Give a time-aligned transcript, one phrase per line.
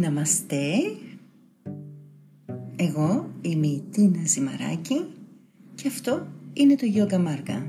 [0.00, 0.72] Ναμαστέ,
[2.76, 5.04] εγώ είμαι η Τίνα Ζημαράκη
[5.74, 7.62] και αυτό είναι το Yoga Marga.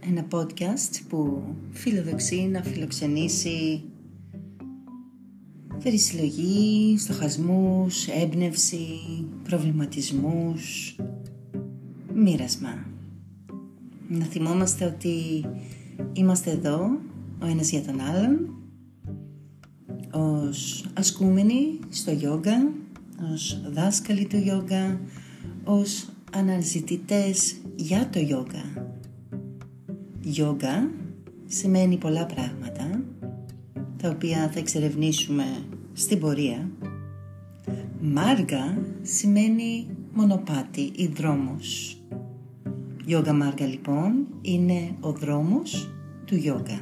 [0.00, 3.82] Ένα podcast που φιλοδοξεί να φιλοξενήσει
[5.82, 8.88] περισυλλογή, στοχασμούς, έμπνευση,
[9.42, 10.96] προβληματισμούς,
[12.14, 12.86] μοίρασμα.
[14.08, 15.44] Να θυμόμαστε ότι
[16.12, 16.98] είμαστε εδώ
[17.42, 18.55] ο ένας για τον άλλον
[20.16, 22.72] ως ασκούμενοι στο γιόγκα,
[23.32, 25.00] ως δάσκαλοι του γιόγκα,
[25.64, 28.92] ως αναζητητές για το γιόγκα.
[30.20, 30.90] Γιόγκα
[31.46, 33.02] σημαίνει πολλά πράγματα,
[33.96, 35.44] τα οποία θα εξερευνήσουμε
[35.92, 36.70] στην πορεία.
[38.00, 42.00] Μάργα σημαίνει μονοπάτι ή δρόμος.
[43.04, 45.90] Γιόγκα Μάργα λοιπόν είναι ο δρόμος
[46.24, 46.80] του γιόγκα.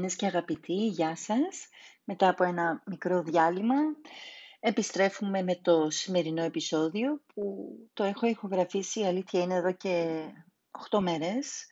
[0.00, 1.68] Αγαπημένες και αγαπητοί, γεια σας.
[2.04, 3.74] Μετά από ένα μικρό διάλειμμα
[4.60, 10.22] επιστρέφουμε με το σημερινό επεισόδιο που το έχω ηχογραφήσει, η αλήθεια είναι εδώ και
[10.90, 11.66] 8 μέρες,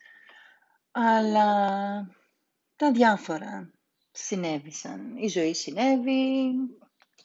[0.91, 1.55] αλλά
[2.75, 3.71] τα διάφορα
[4.11, 5.17] συνέβησαν.
[5.17, 6.51] Η ζωή συνέβη,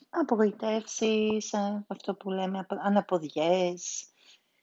[0.09, 1.53] απογοητεύσεις,
[1.87, 4.07] αυτό που λέμε αναποδιές,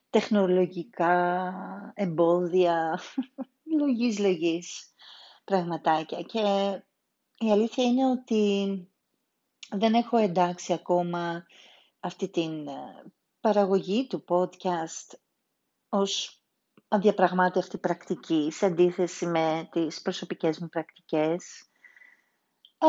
[0.09, 1.43] τεχνολογικά
[1.95, 2.99] εμπόδια,
[3.79, 4.92] λογής λογής
[5.43, 6.21] πραγματάκια.
[6.21, 6.39] Και
[7.45, 8.87] η αλήθεια είναι ότι
[9.69, 11.45] δεν έχω εντάξει ακόμα
[11.99, 13.03] αυτή την ε,
[13.39, 15.17] παραγωγή του podcast
[15.89, 16.41] ως
[16.87, 21.69] αδιαπραγμάτευτη πρακτική σε αντίθεση με τις προσωπικές μου πρακτικές.
[22.77, 22.87] Ε,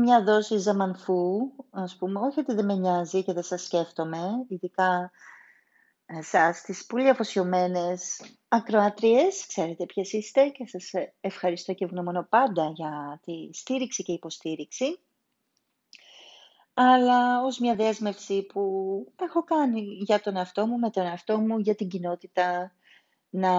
[0.00, 5.10] μια δόση ζαμανφού, ας πούμε, όχι ότι δεν με νοιάζει και δεν σας σκέφτομαι, ειδικά
[6.06, 10.90] εσάς τις πολύ αφοσιωμένες ακροατριές, ξέρετε ποιες είστε και σας
[11.20, 14.98] ευχαριστώ και ευγνωμονώ πάντα για τη στήριξη και υποστήριξη.
[16.74, 18.62] Αλλά ως μια δέσμευση που
[19.20, 22.72] έχω κάνει για τον εαυτό μου, με τον εαυτό μου, για την κοινότητα,
[23.28, 23.50] να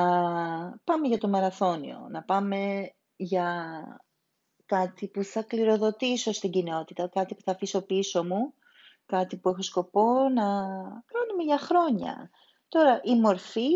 [0.83, 3.73] πάμε για το μαραθώνιο, να πάμε για
[4.65, 8.53] κάτι που θα κληροδοτήσω στην κοινότητα, κάτι που θα αφήσω πίσω μου,
[9.05, 10.43] κάτι που έχω σκοπό να
[11.05, 12.29] κάνουμε για χρόνια.
[12.67, 13.69] Τώρα, η μορφή,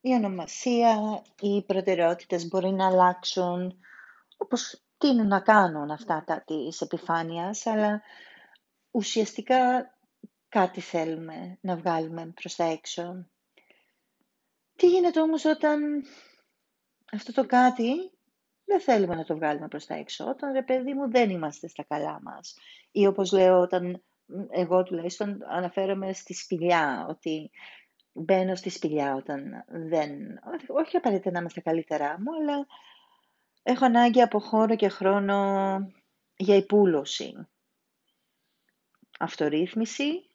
[0.00, 3.78] η ονομασία, οι προτεραιότητες μπορεί να αλλάξουν,
[4.36, 8.02] όπως τείνουν να κάνουν αυτά τα της επιφάνειας, αλλά
[8.90, 9.90] ουσιαστικά
[10.48, 13.26] κάτι θέλουμε να βγάλουμε προς τα έξω.
[14.76, 16.04] Τι γίνεται όμως όταν
[17.12, 18.10] αυτό το κάτι
[18.64, 21.84] δεν θέλουμε να το βγάλουμε προς τα έξω, όταν ρε παιδί μου δεν είμαστε στα
[21.88, 22.56] καλά μας.
[22.90, 24.02] Ή όπως λέω όταν
[24.50, 27.50] εγώ τουλάχιστον αναφέρομαι στη σπηλιά, ότι
[28.12, 30.40] μπαίνω στη σπηλιά όταν δεν...
[30.66, 32.66] Όχι απαραίτητα να είμαι στα καλύτερά μου, αλλά
[33.62, 35.36] έχω ανάγκη από χώρο και χρόνο
[36.36, 37.48] για υπούλωση.
[39.18, 40.28] Αυτορύθμιση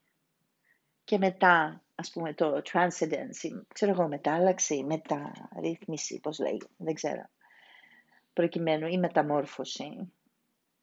[1.03, 7.29] και μετά, ας πούμε, το transcendence, ξέρω εγώ, μετάλλαξη, μεταρρύθμιση, πώς λέει, δεν ξέρω,
[8.33, 10.13] προκειμένου ή μεταμόρφωση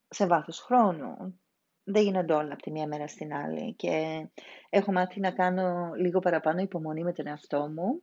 [0.09, 1.41] σε βάθος χρόνου
[1.84, 4.26] δεν γίνονται όλα από τη μία μέρα στην άλλη και
[4.70, 8.03] έχω μάθει να κάνω λίγο παραπάνω υπομονή με τον εαυτό μου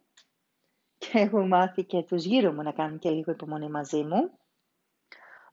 [0.97, 4.31] και έχω μάθει και τους γύρω μου να κάνουν και λίγο υπομονή μαζί μου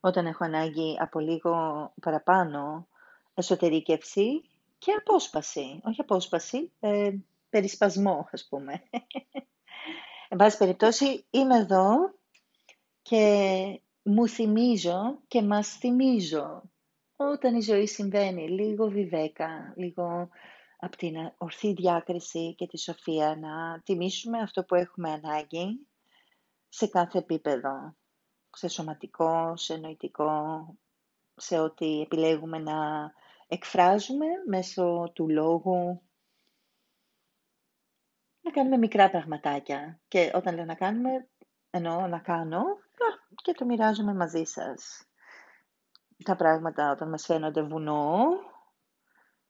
[0.01, 1.55] όταν έχω ανάγκη από λίγο
[2.03, 2.89] παραπάνω
[3.35, 4.43] εσωτερήκευση
[4.79, 5.81] και απόσπαση.
[5.85, 7.11] Όχι απόσπαση, ε,
[7.51, 8.83] περισπασμό ας πούμε.
[10.29, 12.15] Εν πάση περιπτώσει είμαι εδώ
[13.03, 16.63] και μου θυμίζω και μας θυμίζω
[17.17, 20.29] όταν η ζωή συμβαίνει, λίγο βιβέκα, λίγο
[20.79, 25.87] από την ορθή διάκριση και τη σοφία, να τιμήσουμε αυτό που έχουμε ανάγκη
[26.69, 27.97] σε κάθε επίπεδο,
[28.51, 30.67] σε σωματικό, σε νοητικό,
[31.37, 33.13] σε ό,τι επιλέγουμε να
[33.49, 36.03] εκφράζουμε μέσω του λόγου,
[38.41, 40.01] να κάνουμε μικρά πραγματάκια.
[40.09, 41.29] Και όταν λέω να κάνουμε,
[41.71, 42.63] εννοώ να κάνω
[43.43, 45.06] και το μοιράζομαι μαζί σας
[46.25, 48.27] τα πράγματα όταν μας φαίνονται βουνό,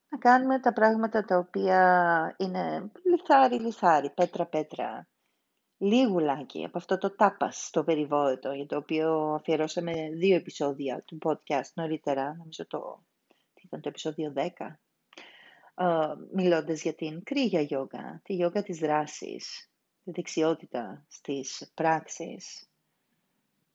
[0.08, 5.08] να κάνουμε τα πράγματα τα οποία είναι λιθάρι-λιθάρι, πέτρα-πέτρα.
[5.78, 11.72] Λίγουλάκι από αυτό το τάπας το περιβόητο, για το οποίο αφιερώσαμε δύο επεισόδια του podcast
[11.74, 13.04] νωρίτερα, νομίζω το,
[13.64, 14.48] ήταν το επεισόδιο 10,
[15.74, 19.70] uh, μιλώντας για την κρύγια γιόγκα, τη γιόγκα της δράσης,
[20.04, 22.68] τη δεξιότητα στις πράξεις.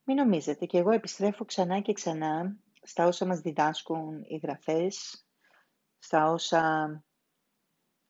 [0.03, 5.25] Μην νομίζετε και εγώ επιστρέφω ξανά και ξανά στα όσα μας διδάσκουν οι γραφές,
[5.99, 7.03] στα όσα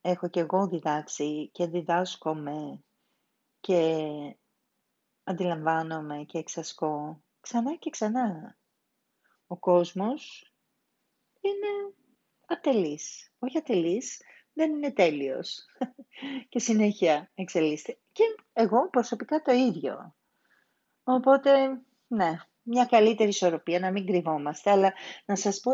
[0.02, 2.84] έχω και εγώ διδάξει και διδάσκομαι
[3.60, 4.02] και
[5.24, 8.58] αντιλαμβάνομαι και εξασκώ ξανά και ξανά.
[9.48, 10.54] Ο κόσμος
[11.42, 11.96] είναι
[12.46, 13.34] ατελής.
[13.40, 14.22] Όχι ατελής,
[14.54, 15.66] δεν είναι τέλειος.
[16.50, 18.00] και συνέχεια εξελίσσεται.
[18.12, 20.16] Και εγώ προσωπικά το ίδιο.
[21.04, 24.72] Οπότε, ναι, μια καλύτερη ισορροπία, να μην κρυβόμαστε.
[24.72, 24.94] Αλλά
[25.26, 25.72] να σας πω,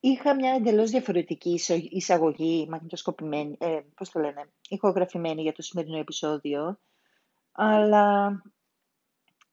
[0.00, 1.60] είχα μια εντελώς διαφορετική
[1.90, 6.78] εισαγωγή, μαγνητοσκοπημένη, ε, πώς το λένε, ηχογραφημένη για το σημερινό επεισόδιο.
[7.52, 8.42] Αλλά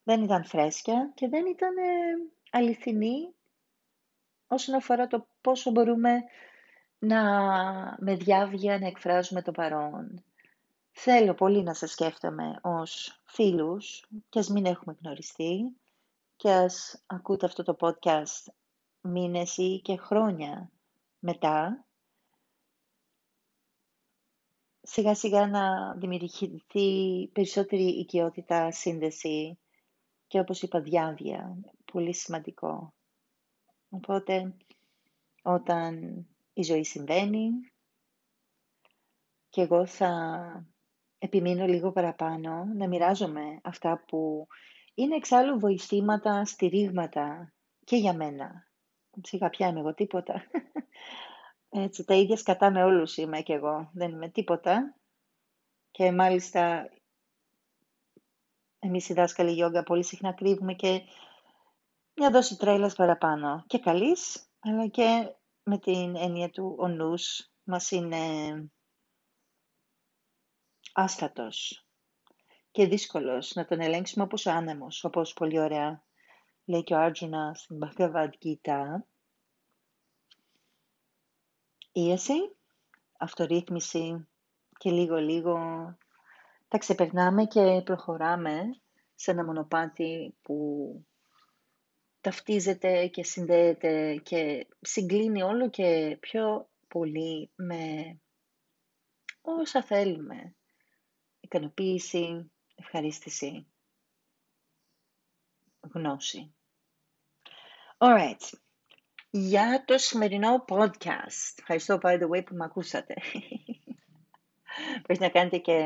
[0.04, 3.34] δεν ήταν φρέσκια και δεν ήταν ε, αληθινή
[4.48, 6.24] όσον αφορά το πόσο μπορούμε
[7.00, 7.22] να
[8.00, 10.24] με διάβια να εκφράζουμε το παρόν.
[10.92, 15.76] Θέλω πολύ να σας σκέφτομαι ως φίλους και ας μην έχουμε γνωριστεί
[16.40, 18.54] και ας ακούτε αυτό το podcast
[19.02, 20.72] μήνες ή και χρόνια
[21.20, 21.86] μετά
[24.82, 29.60] σιγά σιγά να δημιουργηθεί περισσότερη οικειότητα, σύνδεση
[30.28, 31.58] και όπως είπα διάβια,
[31.92, 32.94] πολύ σημαντικό.
[33.90, 34.56] Οπότε
[35.42, 37.50] όταν η ζωή συμβαίνει
[39.50, 40.66] και εγώ θα
[41.18, 44.48] επιμείνω λίγο παραπάνω να μοιράζομαι αυτά που
[45.00, 47.54] είναι εξάλλου βοηθήματα, στηρίγματα
[47.84, 48.68] και για μένα.
[49.24, 50.44] Σιγά πια είμαι εγώ τίποτα.
[51.70, 53.90] Έτσι, τα ίδια σκατά με όλους είμαι και εγώ.
[53.94, 54.96] Δεν είμαι τίποτα.
[55.92, 56.90] Και μάλιστα
[58.80, 61.02] εμείς οι δάσκαλοι γιόγκα πολύ συχνά κρύβουμε και
[62.16, 63.64] μια δόση τρέλας παραπάνω.
[63.68, 68.18] Και καλής, αλλά και με την έννοια του ο νους μας είναι
[70.94, 71.89] άστατος
[72.80, 76.04] και δύσκολος να τον ελέγξουμε όπως ο άνεμος, όπως πολύ ωραία
[76.66, 78.84] λέει και ο Άρджουνα στην Bhagavad Gita.
[81.92, 82.56] Ίαση,
[83.18, 84.28] αυτορύθμιση
[84.78, 85.58] και λίγο-λίγο
[86.68, 88.62] τα ξεπερνάμε και προχωράμε
[89.16, 90.90] σε ένα μονοπάτι που
[92.22, 98.18] ταυτίζεται και συνδέεται και συγκλίνει όλο και πιο πολύ με
[99.42, 100.56] όσα θέλουμε.
[101.40, 103.68] Ικανοποίηση, ευχαρίστηση,
[105.94, 106.54] γνώση.
[107.98, 108.58] Alright.
[109.30, 111.54] Για το σημερινό podcast.
[111.58, 113.14] Ευχαριστώ, by the way, που με ακούσατε.
[115.04, 115.82] Πρέπει να κάνετε και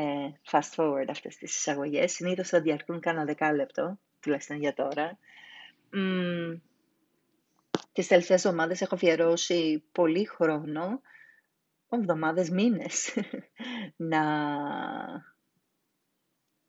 [0.50, 2.12] fast forward αυτές τις εισαγωγές.
[2.12, 5.18] Συνήθως θα διαρκούν κάνα δεκάλεπτο, τουλάχιστον για τώρα.
[5.92, 6.60] Mm,
[7.92, 11.00] τις τελευταίες εβδομάδες έχω αφιερώσει πολύ χρόνο,
[11.88, 13.14] εβδομάδες, μήνες,
[13.96, 14.22] να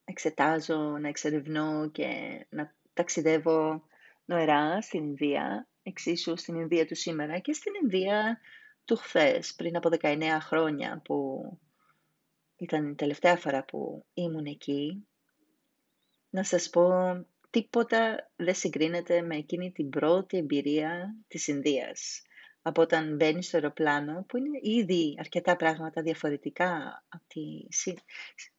[0.05, 2.07] εξετάζω, να εξερευνώ και
[2.49, 3.83] να ταξιδεύω
[4.25, 8.39] νοερά στην Ινδία, εξίσου στην Ινδία του σήμερα και στην Ινδία
[8.85, 11.49] του χθες, πριν από 19 χρόνια που
[12.57, 15.07] ήταν η τελευταία φορά που ήμουν εκεί.
[16.29, 16.89] Να σας πω
[17.49, 22.21] τίποτα δεν συγκρίνεται με εκείνη την πρώτη εμπειρία της Ινδίας.
[22.67, 27.41] Από όταν μπαίνει στο αεροπλάνο, που είναι ήδη αρκετά πράγματα διαφορετικά από τη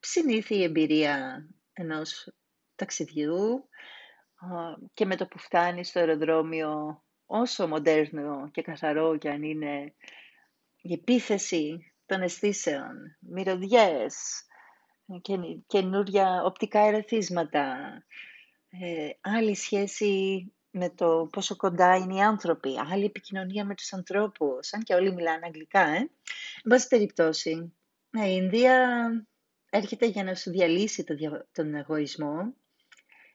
[0.00, 2.32] συνήθη εμπειρία ενός
[2.74, 3.68] ταξιδιού
[4.94, 9.94] και με το που φτάνει στο αεροδρόμιο, όσο μοντέρνο και καθαρό και αν είναι
[10.80, 14.44] η επίθεση των αισθήσεων, μυρωδιές,
[15.66, 17.76] καινούρια οπτικά ερεθίσματα,
[18.68, 20.44] ε, άλλη σχέση
[20.76, 25.12] με το πόσο κοντά είναι οι άνθρωποι, άλλη επικοινωνία με τους ανθρώπους, αν και όλοι
[25.12, 25.96] μιλάνε αγγλικά, ε.
[25.96, 27.72] Εν πάση περιπτώσει,
[28.10, 29.08] ναι, η Ινδία
[29.70, 31.04] έρχεται για να σου διαλύσει
[31.52, 32.54] τον εγωισμό,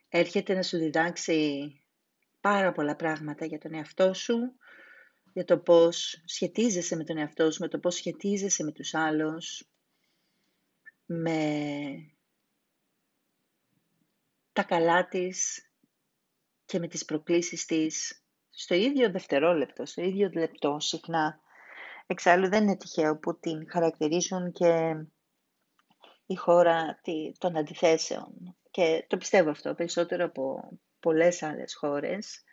[0.09, 1.71] έρχεται να σου διδάξει
[2.41, 4.37] πάρα πολλά πράγματα για τον εαυτό σου,
[5.33, 9.63] για το πώς σχετίζεσαι με τον εαυτό σου, με το πώς σχετίζεσαι με τους άλλους,
[11.05, 11.39] με
[14.53, 15.70] τα καλά της
[16.71, 21.39] και με τις προκλήσεις της στο ίδιο δευτερόλεπτο, στο ίδιο λεπτό συχνά.
[22.07, 24.95] Εξάλλου δεν είναι τυχαίο που την χαρακτηρίζουν και
[26.25, 26.99] η χώρα
[27.37, 28.57] των αντιθέσεων.
[28.71, 32.43] Και το πιστεύω αυτό περισσότερο από πολλές άλλες χώρες.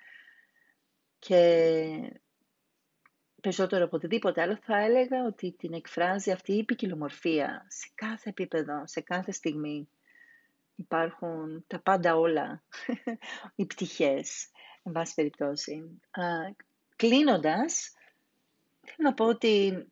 [1.19, 2.13] Και
[3.41, 8.87] περισσότερο από οτιδήποτε άλλο θα έλεγα ότι την εκφράζει αυτή η ποικιλομορφία σε κάθε επίπεδο,
[8.87, 9.89] σε κάθε στιγμή
[10.79, 12.63] υπάρχουν τα πάντα όλα,
[13.55, 14.51] οι πτυχές,
[14.83, 16.01] εν πάση περιπτώσει.
[16.97, 17.93] κλείνοντας,
[18.81, 19.87] θέλω να πω ότι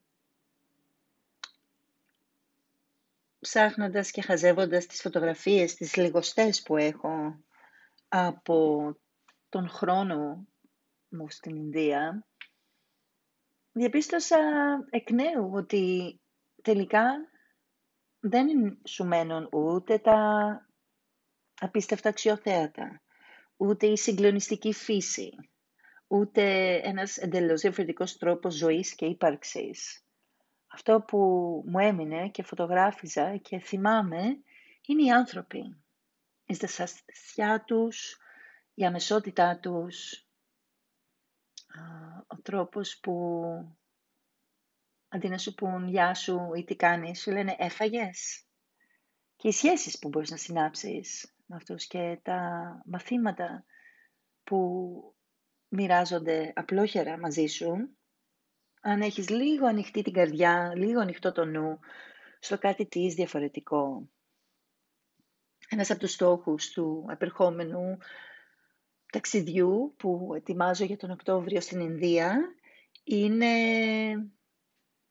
[3.38, 7.44] ψάχνοντας και χαζεύοντας τις φωτογραφίες, τις λιγοστές που έχω
[8.08, 8.92] από
[9.48, 10.46] τον χρόνο
[11.08, 12.26] μου στην Ινδία,
[13.72, 14.38] διαπίστωσα
[14.90, 16.20] εκ νέου ότι
[16.62, 17.04] τελικά
[18.20, 20.60] δεν σου μένουν ούτε τα
[21.60, 23.02] απίστευτα αξιοθέατα,
[23.56, 25.50] ούτε η συγκλονιστική φύση,
[26.06, 30.04] ούτε ένας εντελώς διαφορετικός τρόπος ζωής και ύπαρξης.
[30.66, 31.18] Αυτό που
[31.66, 34.22] μου έμεινε και φωτογράφιζα και θυμάμαι
[34.86, 35.76] είναι οι άνθρωποι.
[36.46, 38.18] Η ζεστασιά τους,
[38.74, 40.26] η αμεσότητά τους,
[42.26, 43.42] ο τρόπος που
[45.08, 48.44] αντί να σου πούν «Γεια σου» ή «Τι κάνεις», σου λένε «Έφαγες»
[49.36, 52.40] και οι σχέσεις που μπορείς να συνάψεις με αυτούς και τα
[52.84, 53.64] μαθήματα
[54.44, 55.14] που
[55.68, 57.96] μοιράζονται απλόχερα μαζί σου,
[58.80, 61.78] αν έχεις λίγο ανοιχτή την καρδιά, λίγο ανοιχτό το νου,
[62.38, 64.08] στο κάτι της διαφορετικό.
[65.68, 67.98] Ένας από τους στόχους του επερχόμενου
[69.12, 72.36] ταξιδιού που ετοιμάζω για τον Οκτώβριο στην Ινδία
[73.04, 73.54] είναι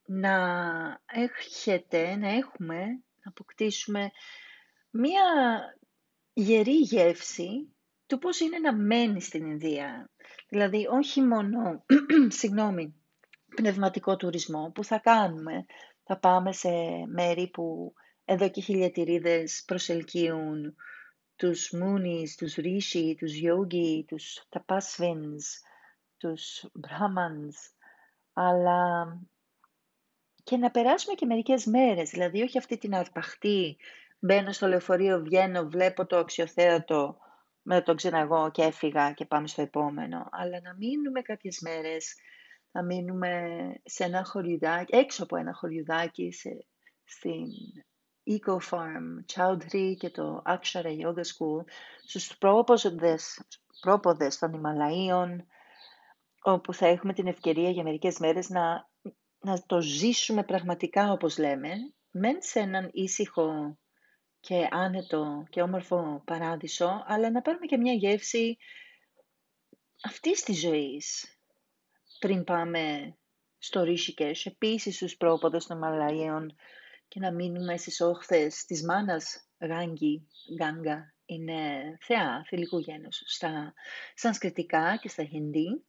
[0.05, 0.37] να
[1.05, 4.11] έχετε, να έχουμε, να αποκτήσουμε
[4.89, 5.23] μία
[6.37, 7.75] γερή γεύση
[8.05, 10.09] του πώς είναι να μένει στην Ινδία.
[10.49, 11.85] Δηλαδή, όχι μόνο,
[12.39, 12.95] συγγνώμη,
[13.55, 15.65] πνευματικό τουρισμό που θα κάνουμε.
[16.03, 16.69] Θα πάμε σε
[17.07, 17.93] μέρη που
[18.25, 20.75] εδώ και χιλιατηρίδες προσελκύουν
[21.35, 25.43] τους Μούνις, τους Ρίshi, τους Yogi, τους Tapasvins,
[26.17, 27.73] τους Brahmans,
[28.33, 29.07] αλλά
[30.43, 33.77] και να περάσουμε και μερικές μέρες, δηλαδή όχι αυτή την αρπαχτή,
[34.19, 37.17] μπαίνω στο λεωφορείο, βγαίνω, βλέπω το αξιοθέατο,
[37.61, 42.15] με τον ξεναγώ και έφυγα και πάμε στο επόμενο, αλλά να μείνουμε κάποιες μέρες,
[42.71, 43.51] να μείνουμε
[43.83, 46.65] σε ένα χωριουδάκι, έξω από ένα χωριουδάκι, σε,
[47.03, 47.47] στην
[48.29, 51.63] Eco Farm, Chowdhury και το Akshara Yoga School,
[52.03, 53.41] στους πρόποδες,
[53.81, 55.45] πρόποδες των Ιμαλαίων,
[56.41, 58.89] όπου θα έχουμε την ευκαιρία για μερικές μέρες να,
[59.39, 61.73] να το ζήσουμε πραγματικά όπως λέμε,
[62.11, 63.77] μεν σε έναν ήσυχο
[64.47, 68.57] και άνετο και όμορφο παράδεισο, αλλά να πάρουμε και μια γεύση
[70.03, 71.37] αυτής της ζωής
[72.19, 73.15] πριν πάμε
[73.57, 76.55] στο Ρίσικες, επίσης στους πρόποδες των Μαλαίων
[77.07, 83.73] και να μείνουμε στις όχθες της μάνας Γάγκη, Γκάγκα, είναι θεά θηλυκού γένους στα
[84.15, 85.83] σανσκριτικά και στα χινδί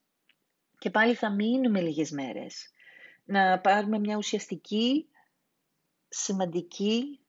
[0.78, 2.70] και πάλι θα μείνουμε λίγες μέρες.
[3.25, 5.08] Να πάρουμε μια ουσιαστική,
[6.08, 7.20] σημαντική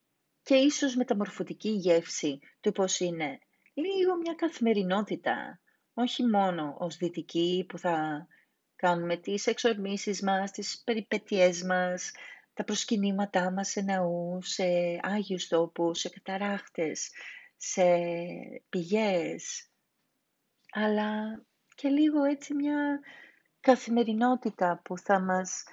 [0.47, 3.39] και ίσως μεταμορφωτική γεύση του πώς είναι.
[3.73, 5.59] Λίγο μια καθημερινότητα,
[5.93, 8.27] όχι μόνο ως δυτική που θα
[8.75, 12.11] κάνουμε τις εξορμήσεις μας, τις περιπέτειές μας,
[12.53, 14.63] τα προσκυνήματά μας σε ναούς, σε
[15.01, 17.11] άγιους τόπους, σε καταράχτες,
[17.57, 17.83] σε
[18.69, 19.71] πηγές,
[20.71, 21.43] αλλά
[21.75, 22.99] και λίγο έτσι μια
[23.59, 25.63] καθημερινότητα που θα μας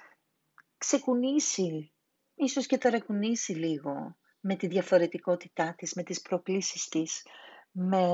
[0.77, 1.93] ξεκουνήσει,
[2.35, 7.25] ίσως και ταρακουνήσει λίγο με τη διαφορετικότητά της, με τις προκλήσεις της,
[7.71, 8.07] με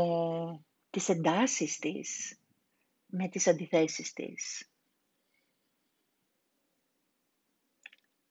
[0.90, 2.40] τις εντάσεις της,
[3.06, 4.70] με τις αντιθέσεις της.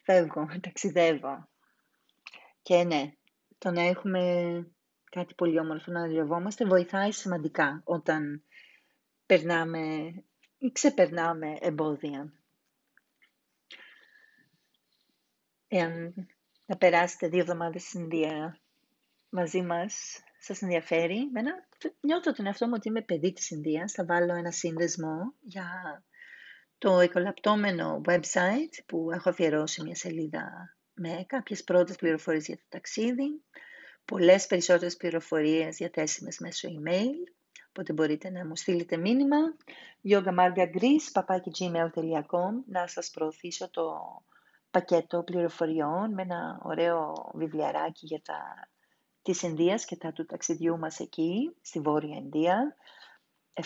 [0.02, 1.49] Φεύγω, ταξιδεύω.
[2.62, 3.12] Και ναι,
[3.59, 4.23] το να έχουμε
[5.11, 8.45] κάτι πολύ όμορφο να διαβόμαστε βοηθάει σημαντικά όταν
[9.26, 10.14] περνάμε
[10.59, 12.33] ή ξεπερνάμε εμπόδια.
[15.69, 16.14] Εάν
[16.71, 18.61] να περάσετε δύο εβδομάδες στην Ινδία
[19.31, 21.53] μαζί μας, σας ενδιαφέρει, μένα,
[22.00, 26.03] νιώθω τον εαυτό μου ότι είμαι παιδί της Ινδίας, θα βάλω ένα σύνδεσμο για
[26.79, 33.43] το εκολαπτώμενο website που έχω αφιερώσει μια σελίδα με κάποιες πρώτες πληροφορίες για το ταξίδι,
[34.05, 37.33] πολλές περισσότερες πληροφορίες διαθέσιμες μέσω email,
[37.69, 39.37] οπότε μπορείτε να μου στείλετε μήνυμα,
[40.05, 43.83] yogamargagris.gmail.com να σας προωθήσω το
[44.71, 48.69] πακέτο πληροφοριών με ένα ωραίο βιβλιαράκι για τα
[49.23, 52.77] της Ινδίας και τα του ταξιδιού μας εκεί, στη Βόρεια Ινδία,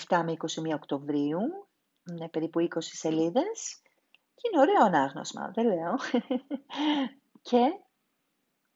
[0.08, 1.40] 7 με 21 Οκτωβρίου,
[2.10, 3.82] είναι περίπου 20 σελίδες
[4.34, 5.94] και είναι ωραίο ανάγνωσμα, δεν λέω.
[7.48, 7.80] και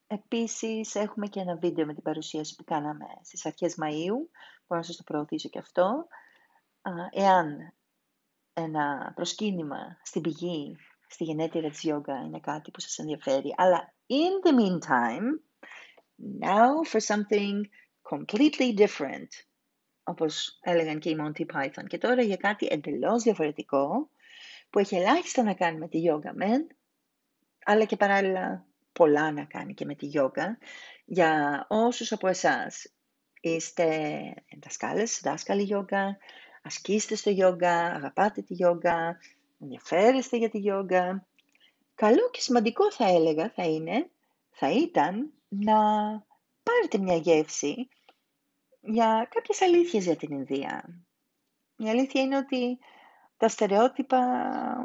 [0.07, 4.29] επίσης έχουμε και ένα βίντεο με την παρουσίαση που κάναμε στις αρχές Μαΐου,
[4.67, 6.07] μπορώ να σας το προωθήσω και αυτό.
[7.11, 7.73] Εάν
[8.53, 10.77] ένα προσκύνημα στην πηγή,
[11.09, 13.55] στη γενέτειρα της γιόγκα είναι κάτι που σας ενδιαφέρει.
[13.57, 15.27] Αλλά in the meantime,
[16.41, 17.61] now for something
[18.11, 19.29] completely different
[20.09, 21.87] όπως έλεγαν και οι Monty Python.
[21.87, 24.11] Και τώρα για κάτι εντελώς διαφορετικό,
[24.71, 26.67] που έχει ελάχιστα να κάνει με τη γιόγκα μεν,
[27.65, 30.59] αλλά και παράλληλα πολλά να κάνει και με τη γιόγκα.
[31.05, 32.93] Για όσους από εσάς
[33.41, 33.87] είστε
[34.63, 36.17] δασκάλες, δάσκαλοι γιόγκα,
[36.63, 39.19] ασκήστε στο γιόγκα, αγαπάτε τη γιόγκα,
[39.61, 41.27] ενδιαφέρεστε για τη γιόγκα,
[41.95, 44.11] καλό και σημαντικό θα έλεγα θα είναι,
[44.51, 45.77] θα ήταν να
[46.63, 47.89] πάρετε μια γεύση
[48.81, 51.05] για κάποιες αλήθειες για την Ινδία.
[51.77, 52.79] Η αλήθεια είναι ότι
[53.37, 54.21] τα στερεότυπα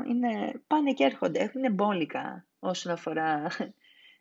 [0.08, 3.48] είναι, πάνε και έρχονται, έχουν μπόλικα όσον αφορά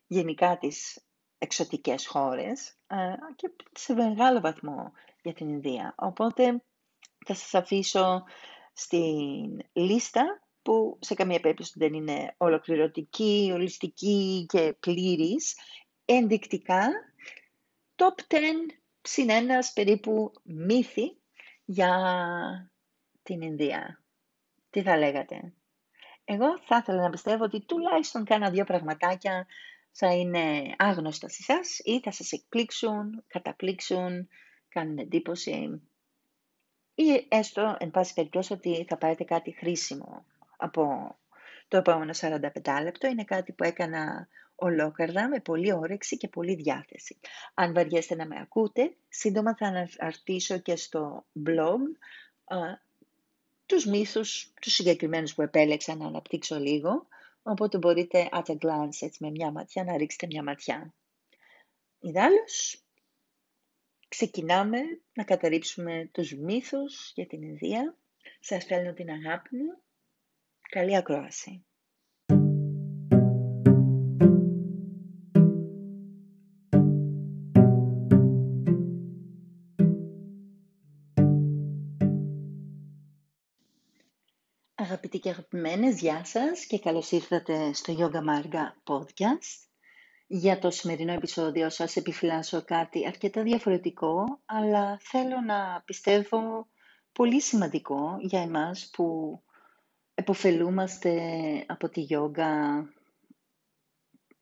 [0.06, 1.06] γενικά τις
[1.38, 2.76] εξωτικές χώρες
[3.36, 4.92] και σε μεγάλο βαθμό
[5.22, 5.94] για την Ινδία.
[5.96, 6.62] Οπότε
[7.26, 8.24] θα σας αφήσω
[8.72, 15.56] στην λίστα που σε καμία περίπτωση δεν είναι ολοκληρωτική, ολιστική και πλήρης,
[16.04, 16.88] ενδεικτικά
[17.96, 18.38] top 10
[19.02, 21.16] συν ένας περίπου μύθι
[21.64, 21.92] για
[23.22, 24.02] την Ινδία.
[24.70, 25.54] Τι θα λέγατε;
[26.24, 29.46] Εγώ θα ήθελα να πιστεύω ότι τουλάχιστον κάνα δύο πραγματάκια
[29.90, 34.28] θα είναι άγνωστα σε εσάς ή θα σας εκπλήξουν, καταπλήξουν,
[34.68, 35.82] κάνουν εντύπωση
[36.94, 40.24] ή έστω, εν πάση περιπτώσει, ότι θα πάρετε κάτι χρήσιμο
[40.56, 41.14] από
[41.68, 42.38] το επόμενο 45
[42.82, 43.06] λεπτό.
[43.06, 47.18] Είναι κάτι που έκανα ολόκαρδα, με πολύ όρεξη και πολύ διάθεση.
[47.54, 51.80] Αν βαριέστε να με ακούτε, σύντομα θα αναρτήσω και στο blog
[52.44, 52.56] α,
[53.66, 57.06] τους μύθους, τους συγκεκριμένους που επέλεξα να αναπτύξω λίγο,
[57.42, 60.94] οπότε μπορείτε at a glance, έτσι με μια ματιά, να ρίξετε μια ματιά.
[62.00, 62.81] Ιδάλλως,
[64.16, 64.78] ξεκινάμε
[65.12, 67.96] να καταρρύψουμε τους μύθους για την Ινδία.
[68.40, 69.82] Σας φέρνω την αγάπη μου.
[70.68, 71.64] Καλή ακρόαση.
[84.74, 89.71] Αγαπητοί και αγαπημένες, γεια σας και καλώς ήρθατε στο Yoga Marga Podcast.
[90.34, 96.68] Για το σημερινό επεισόδιο σας επιφυλάσσω κάτι αρκετά διαφορετικό, αλλά θέλω να πιστεύω
[97.12, 99.38] πολύ σημαντικό για εμάς που
[100.14, 101.20] εποφελούμαστε
[101.68, 102.84] από τη γιόγκα,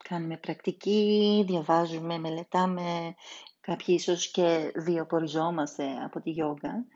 [0.08, 3.14] κάνουμε πρακτική, διαβάζουμε, μελετάμε,
[3.60, 6.86] κάποιοι ίσως και βιοποριζόμαστε από τη γιόγκα.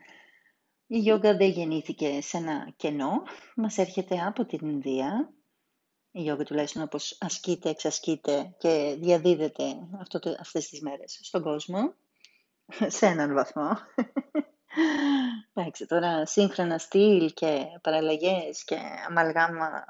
[0.87, 3.23] Η γιόγκα δεν γεννήθηκε σε ένα κενό,
[3.55, 5.33] μας έρχεται από την Ινδία.
[6.17, 9.63] Η γιόγκα τουλάχιστον όπως ασκείται, εξασκείται και διαδίδεται
[9.99, 11.93] αυτό το, αυτές τις μέρες στον κόσμο,
[12.97, 13.77] σε έναν βαθμό.
[15.53, 19.85] Εντάξει, τώρα σύγχρονα στυλ και παραλλαγές και αμαλγάμα,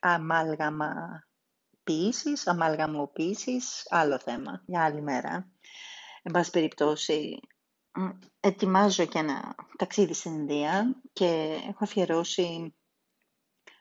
[0.00, 1.22] αμάλγαμα
[1.84, 5.50] ποιήσεις, αμαλγαμοποίησεις, άλλο θέμα, για άλλη μέρα.
[6.22, 7.40] Εν πάση περιπτώσει,
[8.40, 12.74] ετοιμάζω και ένα ταξίδι στην Ινδία και έχω αφιερώσει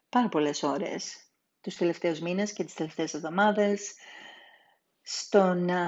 [0.10, 1.23] πάρα πολλές ώρες
[1.64, 3.94] τους τελευταίους μήνες και τις τελευταίες εβδομάδες
[5.02, 5.80] στο να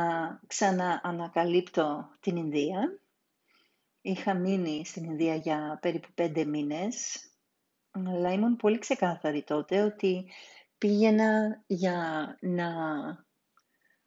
[0.47, 2.99] ξαναανακαλύπτω την Ινδία.
[4.01, 7.25] Είχα μείνει στην Ινδία για περίπου πέντε μήνες,
[7.91, 10.31] αλλά ήμουν πολύ ξεκάθαρη τότε ότι
[10.77, 12.67] πήγαινα για να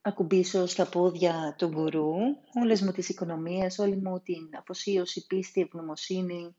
[0.01, 2.15] ακουμπήσω στα πόδια του γκουρού
[2.63, 6.57] όλες μου τις οικονομίες, όλη μου την αφοσίωση, πίστη, ευγνωμοσύνη.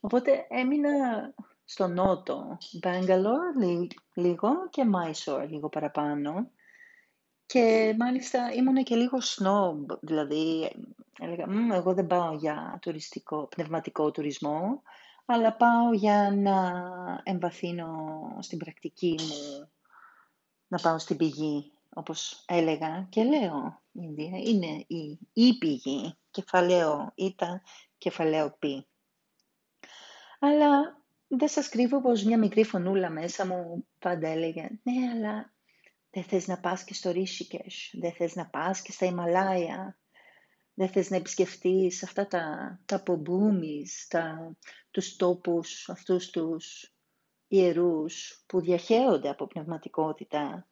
[0.00, 0.90] Οπότε έμεινα
[1.64, 6.50] στο νότο, Bangalore λίγο και Mysore λίγο παραπάνω.
[7.46, 10.72] Και μάλιστα ήμουν και λίγο snob, δηλαδή
[11.20, 14.82] έλεγα, εγώ δεν πάω για τουριστικό, πνευματικό τουρισμό,
[15.24, 16.82] αλλά πάω για να
[17.22, 17.88] εμβαθύνω
[18.40, 19.68] στην πρακτική μου,
[20.68, 23.82] να πάω στην πηγή όπως έλεγα και λέω,
[24.44, 27.62] είναι η, η πηγή, κεφαλαίο ήταν
[27.98, 28.86] κεφαλαίο πι.
[30.38, 35.54] Αλλά δεν σας κρύβω πως μια μικρή φωνούλα μέσα μου πάντα έλεγε «Ναι, αλλά
[36.10, 39.98] δεν θες να πας και στο Ρίσικες, δεν θες να πας και στα Ιμαλάια,
[40.74, 42.44] δεν θες να επισκεφτείς αυτά τα,
[42.84, 44.56] τα πομπούμις, τα,
[44.90, 46.94] τους τόπους αυτούς τους
[47.48, 50.68] ιερούς που διαχέονται από πνευματικότητα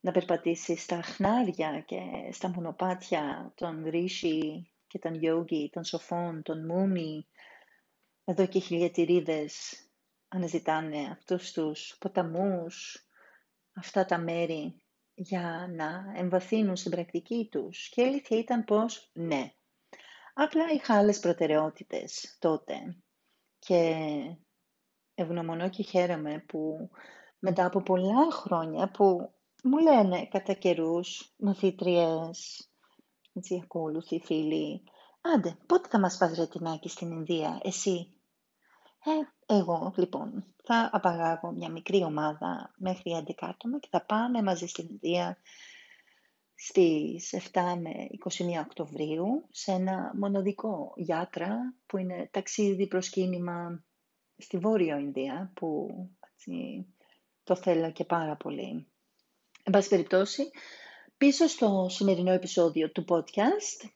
[0.00, 2.00] να περπατήσεις στα χνάρια και
[2.32, 7.26] στα μονοπάτια των ρίση και των γιόγκι, των σοφών, των μούμι,
[8.30, 9.80] εδώ και χιλιατηρίδες
[10.28, 13.06] αναζητάνε αυτούς τους ποταμούς,
[13.72, 14.82] αυτά τα μέρη
[15.14, 17.88] για να εμβαθύνουν στην πρακτική τους.
[17.88, 19.52] Και η αλήθεια ήταν πως ναι.
[20.34, 22.96] Απλά είχα άλλες προτεραιότητες τότε.
[23.58, 23.94] Και
[25.14, 26.90] ευγνωμονώ και χαίρομαι που
[27.38, 32.68] μετά από πολλά χρόνια που μου λένε κατά καιρούς μαθήτριες,
[33.32, 34.82] έτσι ακόλουθοι φίλοι,
[35.20, 38.19] άντε, πότε θα μας πας ρετινάκι στην Ινδία, εσύ.
[39.04, 44.66] Ε, εγώ, λοιπόν, θα απαγάγω μια μικρή ομάδα μέχρι 11 άτομα και θα πάμε μαζί
[44.66, 45.38] στην Ινδία
[46.54, 47.90] στις 7 με
[48.58, 53.84] 21 Οκτωβρίου σε ένα μονοδικό γιάτρα που είναι ταξίδι προσκύνημα
[54.36, 55.90] στη Βόρεια Ινδία που
[56.34, 56.86] έτσι,
[57.44, 58.86] το θέλω και πάρα πολύ.
[59.62, 60.50] Εν πάση περιπτώσει,
[61.16, 63.88] πίσω στο σημερινό επεισόδιο του podcast,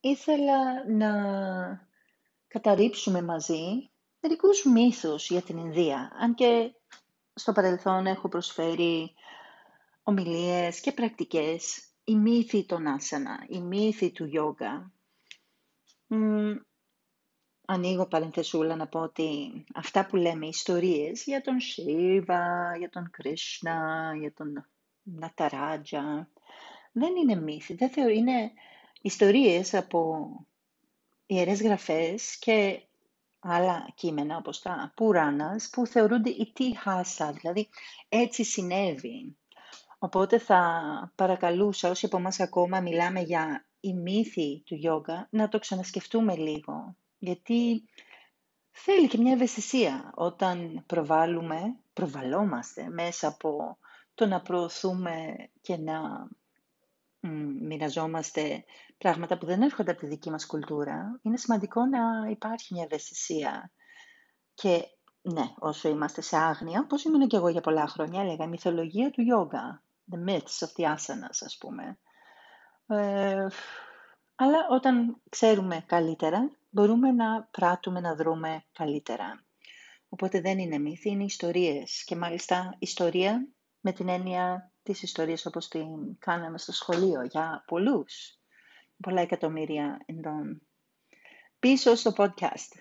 [0.00, 1.10] ήθελα να
[2.48, 6.12] καταρρύψουμε μαζί μερικούς μύθους για την Ινδία.
[6.20, 6.72] Αν και
[7.34, 9.14] στο παρελθόν έχω προσφέρει
[10.02, 14.92] ομιλίες και πρακτικές, οι μύθοι των άσανα, οι μύθοι του γιόγκα.
[17.64, 24.12] ανοίγω παρενθεσούλα να πω ότι αυτά που λέμε ιστορίες για τον Σίβα, για τον Κρίσνα,
[24.20, 24.66] για τον
[25.02, 26.30] Ναταράτζα,
[26.92, 28.52] δεν είναι μύθοι, δεν θεωρώ, είναι
[29.00, 30.28] ιστορίες από
[31.26, 32.82] ιερές γραφές και
[33.40, 36.30] άλλα κείμενα όπως τα Πουράνας που θεωρούνται
[36.76, 37.68] χάσα, δηλαδή
[38.08, 39.36] έτσι συνέβη.
[39.98, 45.58] Οπότε θα παρακαλούσα όσοι από εμάς ακόμα μιλάμε για η μύθη του γιόγκα να το
[45.58, 46.96] ξανασκεφτούμε λίγο.
[47.18, 47.84] Γιατί
[48.70, 51.60] θέλει και μια ευαισθησία όταν προβάλλουμε,
[51.92, 53.78] προβαλόμαστε μέσα από
[54.14, 56.28] το να προωθούμε και να
[57.60, 58.64] μοιραζόμαστε
[58.98, 63.72] πράγματα που δεν έρχονται από τη δική μας κουλτούρα, είναι σημαντικό να υπάρχει μια ευαισθησία.
[64.54, 64.84] Και
[65.22, 69.10] ναι, όσο είμαστε σε άγνοια, όπως ήμουν και εγώ για πολλά χρόνια, έλεγα η μυθολογία
[69.10, 69.82] του yoga,
[70.14, 71.98] the myths of the asanas, ας πούμε.
[72.86, 73.46] Ε,
[74.34, 79.44] αλλά όταν ξέρουμε καλύτερα, μπορούμε να πράττουμε, να δρούμε καλύτερα.
[80.08, 82.04] Οπότε δεν είναι μύθοι, είναι ιστορίες.
[82.04, 83.48] Και μάλιστα ιστορία
[83.80, 88.38] με την έννοια της ιστορίας όπως την κάναμε στο σχολείο για πολλούς,
[89.02, 90.62] πολλά εκατομμύρια εντών.
[91.58, 92.80] Πίσω στο podcast.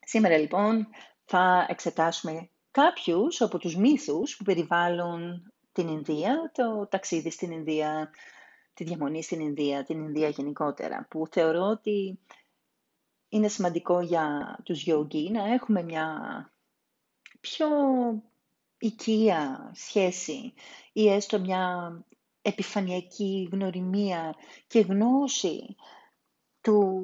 [0.00, 0.86] Σήμερα λοιπόν
[1.24, 8.10] θα εξετάσουμε κάποιους από τους μύθους που περιβάλλουν την Ινδία, το ταξίδι στην Ινδία,
[8.74, 12.18] τη διαμονή στην Ινδία, την Ινδία γενικότερα, που θεωρώ ότι
[13.28, 16.16] είναι σημαντικό για τους γιόγκοι να έχουμε μια
[17.40, 17.68] πιο
[18.82, 20.54] οικία σχέση
[20.92, 21.92] ή έστω μια
[22.42, 24.34] επιφανειακή γνωριμία
[24.66, 25.76] και γνώση
[26.60, 27.02] του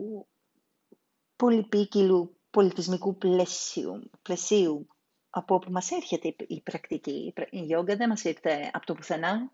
[1.37, 4.87] πολυπίκυλου πολιτισμικού πλαισίου, πλαισίου
[5.31, 7.33] από όπου μας έρχεται η πρακτική.
[7.51, 9.53] Η γιόγκα δεν μας ήρθε από το πουθενά,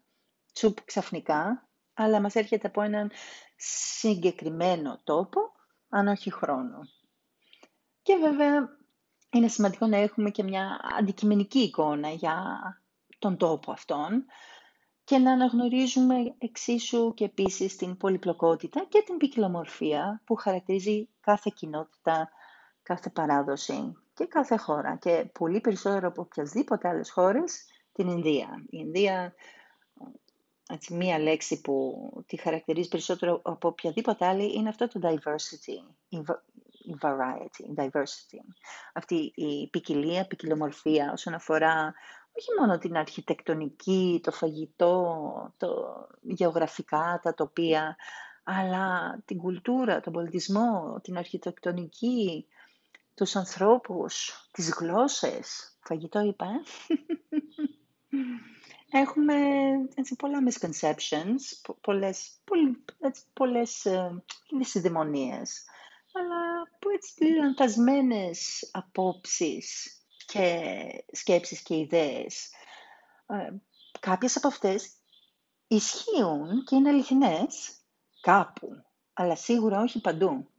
[0.52, 3.10] τσουπ ξαφνικά, αλλά μας έρχεται από έναν
[3.56, 5.40] συγκεκριμένο τόπο,
[5.88, 6.78] αν όχι χρόνο.
[8.02, 8.78] Και βέβαια
[9.34, 12.58] είναι σημαντικό να έχουμε και μια αντικειμενική εικόνα για
[13.18, 14.24] τον τόπο αυτόν
[15.04, 22.30] και να αναγνωρίζουμε εξίσου και επίσης την πολυπλοκότητα και την ποικιλομορφία που χαρακτηρίζει κάθε κοινότητα,
[22.82, 28.64] κάθε παράδοση και κάθε χώρα και πολύ περισσότερο από οποιασδήποτε άλλες χώρες την Ινδία.
[28.64, 29.34] Η Ινδία,
[30.68, 36.22] έτσι, μία λέξη που τη χαρακτηρίζει περισσότερο από οποιαδήποτε άλλη είναι αυτό το diversity, η
[37.00, 38.38] variety, diversity.
[38.92, 41.94] Αυτή η ποικιλία, ποικιλομορφία όσον αφορά
[42.32, 47.96] όχι μόνο την αρχιτεκτονική, το φαγητό, το γεωγραφικά, τα τοπία,
[48.44, 52.46] αλλά την κουλτούρα, τον πολιτισμό, την αρχιτεκτονική,
[53.14, 55.76] τους ανθρώπους, τις γλώσσες.
[55.80, 56.60] Φαγητό είπα, ε;
[58.96, 59.34] Έχουμε
[59.94, 64.22] έτσι, πολλά misconceptions, πολλές, πολλές, πολλές ε,
[66.16, 69.96] αλλά που έτσι λανθασμένες απόψεις
[70.26, 70.70] και
[71.12, 72.50] σκέψεις και ιδέες.
[73.26, 73.50] Ε,
[74.00, 74.90] κάποιες από αυτές
[75.66, 77.78] ισχύουν και είναι αληθινές
[78.20, 78.68] κάπου,
[79.12, 80.52] αλλά σίγουρα όχι παντού.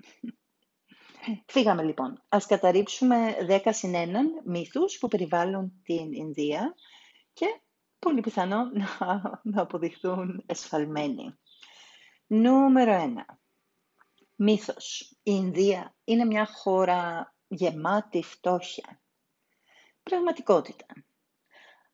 [1.45, 2.23] Φύγαμε λοιπόν.
[2.29, 6.75] Ας καταρρύψουμε 10 συν έναν μύθους που περιβάλλουν την Ινδία
[7.33, 7.61] και
[7.99, 11.37] πολύ πιθανό να, να αποδειχθούν εσφαλμένοι.
[12.27, 13.35] Νούμερο 1.
[14.35, 15.01] Μύθος.
[15.11, 19.01] Η Ινδία είναι μια χώρα γεμάτη φτώχεια.
[20.03, 20.85] Πραγματικότητα.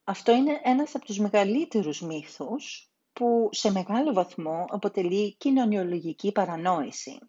[0.04, 7.20] Αυτό είναι ένας από τους μεγαλύτερους μύθους που σε μεγάλο βαθμό αποτελεί κοινωνιολογική παρανόηση.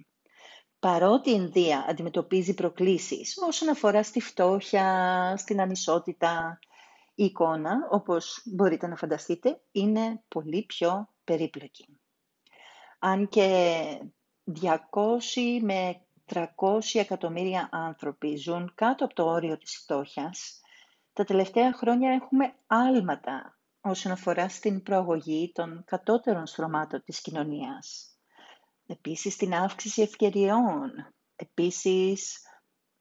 [0.79, 6.59] Παρότι η Ινδία αντιμετωπίζει προκλήσεις όσον αφορά στη φτώχεια, στην ανισότητα,
[7.14, 12.01] η εικόνα, όπως μπορείτε να φανταστείτε, είναι πολύ πιο περίπλοκη.
[12.98, 14.12] Αν και
[14.45, 16.45] 200 με 300
[16.93, 20.61] εκατομμύρια άνθρωποι ζουν κάτω από το όριο της φτώχειας,
[21.13, 28.17] τα τελευταία χρόνια έχουμε άλματα όσον αφορά στην προαγωγή των κατώτερων στρωμάτων της κοινωνίας.
[28.87, 30.91] Επίσης, την αύξηση ευκαιριών.
[31.37, 32.41] Επίσης,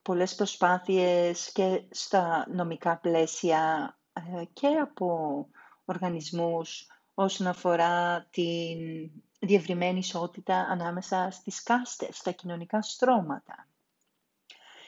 [0.02, 5.46] πολλές προσπάθειες και στα νομικά πλαίσια ε, και από
[5.84, 13.66] οργανισμούς όσον αφορά την διευρυμένη ισότητα ανάμεσα στις κάστες, στα κοινωνικά στρώματα.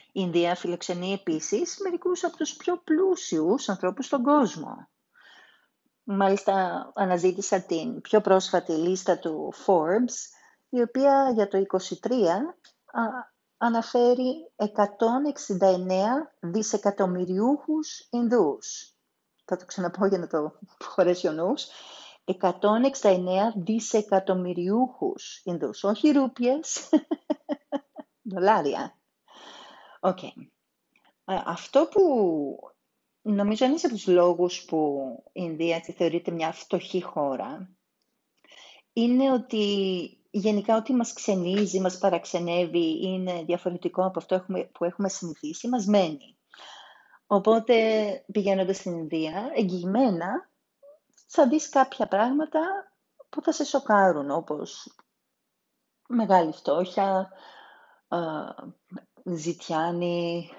[0.07, 4.89] Η Ινδία φιλοξενεί επίσης μερικούς από τους πιο πλούσιους ανθρώπους στον κόσμο.
[6.05, 10.15] Μάλιστα αναζήτησα την πιο πρόσφατη λίστα του Forbes.
[10.69, 12.11] η οποία για το 23
[13.57, 14.67] αναφέρει 169
[16.41, 18.95] δισεκατομμυριούχους Ινδούς.
[19.45, 20.59] Θα το ξαναπώ για να το
[20.95, 21.67] χωρέσει ο νους.
[22.25, 26.89] 169 δισεκατομμυριούχους Ινδούς, όχι ρούπιες,
[28.33, 28.99] δολάρια.
[30.01, 30.19] Οκ.
[31.25, 32.01] Αυτό που
[33.23, 37.77] νομίζω είναι από τους λόγους που η Ινδία θεωρείται μια φτωχή χώρα,
[38.93, 39.65] είναι ότι
[40.31, 46.39] γενικά ό,τι μας ξενίζει, μας παραξενεύει, είναι διαφορετικό από αυτό που έχουμε συνηθίσει, μας μένει.
[47.27, 47.75] Οπότε
[48.33, 50.51] πηγαίνοντας στην Ινδία, εγγυημένα
[51.35, 52.61] θα δεις κάποια πράγματα
[53.29, 54.95] που θα σε σοκάρουν, όπως
[56.09, 57.31] μεγάλη φτώχεια,
[59.25, 60.51] ζητιάνι,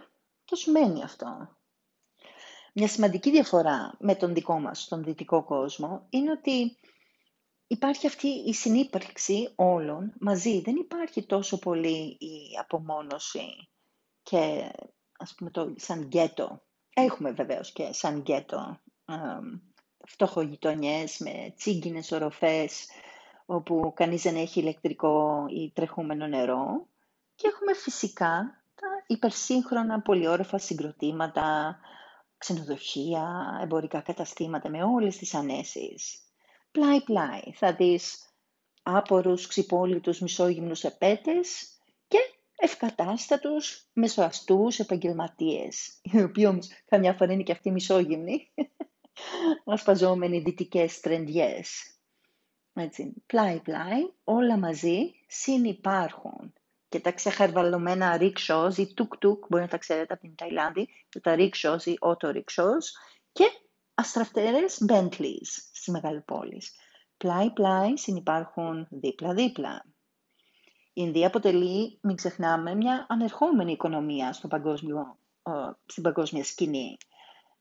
[0.45, 1.49] το σου μένει αυτό.
[2.73, 6.77] Μια σημαντική διαφορά με τον δικό μας, τον δυτικό κόσμο, είναι ότι
[7.67, 10.61] υπάρχει αυτή η συνύπαρξη όλων μαζί.
[10.61, 13.69] Δεν υπάρχει τόσο πολύ η απομόνωση
[14.23, 14.71] και
[15.19, 16.61] ας πούμε το σαν γκέτο.
[16.93, 18.79] Έχουμε βεβαίως και σαν γκέτο
[20.07, 22.87] φτωχογειτονιές με τσίγκινες οροφές
[23.45, 26.87] όπου κανείς δεν έχει ηλεκτρικό ή τρεχούμενο νερό.
[27.35, 31.77] Και έχουμε φυσικά τα υπερσύγχρονα πολυόροφα συγκροτήματα,
[32.37, 36.19] ξενοδοχεία, εμπορικά καταστήματα με όλες τις ανέσεις.
[36.71, 38.29] Πλάι-πλάι θα δεις
[38.83, 42.17] άπορους ξυπόλυτους μισόγυμνους επέτες και
[42.55, 48.51] ευκατάστατους μεσοαστούς επαγγελματίες, οι οποίοι όμως καμιά φορά είναι και αυτοί μισόγυμνοι,
[49.65, 51.89] ασπαζόμενοι δυτικές τρεντιές.
[52.73, 56.53] Έτσι, πλάι-πλάι, όλα μαζί συνυπάρχουν.
[56.89, 61.35] Και τα ξεχαρβαλωμένα rickshaws ή tuk-tuk, μπορεί να τα ξέρετε από την Ταϊλάνδη, και τα
[61.37, 62.85] rickshaws ή auto-rickshaws
[63.31, 63.45] και
[63.93, 66.75] αστραφτερές Bentleys στις μεγαλοπόλεις.
[67.17, 69.85] Πλάι-πλάι συνυπάρχουν δίπλα-δίπλα.
[70.97, 75.19] Η Ινδία αποτελεί, μην ξεχνάμε, μια ανερχόμενη οικονομία στο παγκόσμιο,
[75.85, 76.97] στην παγκόσμια σκηνή.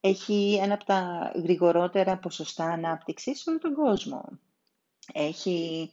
[0.07, 4.29] Έχει ένα από τα γρηγορότερα ποσοστά ανάπτυξης σε όλο τον κόσμο.
[5.13, 5.91] Έχει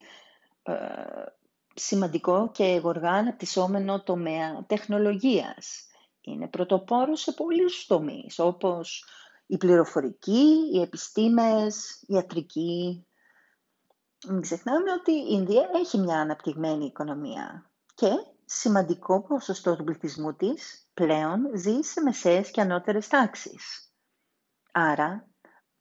[0.63, 0.73] ε,
[1.75, 5.87] σημαντικό και γοργά αναπτυσσόμενο τομέα τεχνολογίας.
[6.21, 9.05] Είναι πρωτοπόρο σε πολλούς τομείς, όπως
[9.45, 13.05] η πληροφορική, οι επιστήμες, η ιατρική.
[14.27, 18.11] Μην ξεχνάμε ότι η Ινδία έχει μια αναπτυγμένη οικονομία και
[18.45, 23.85] σημαντικό ποσοστό του πληθυσμού της πλέον ζει σε μεσαίες και ανώτερες τάξεις.
[24.71, 25.29] Άρα,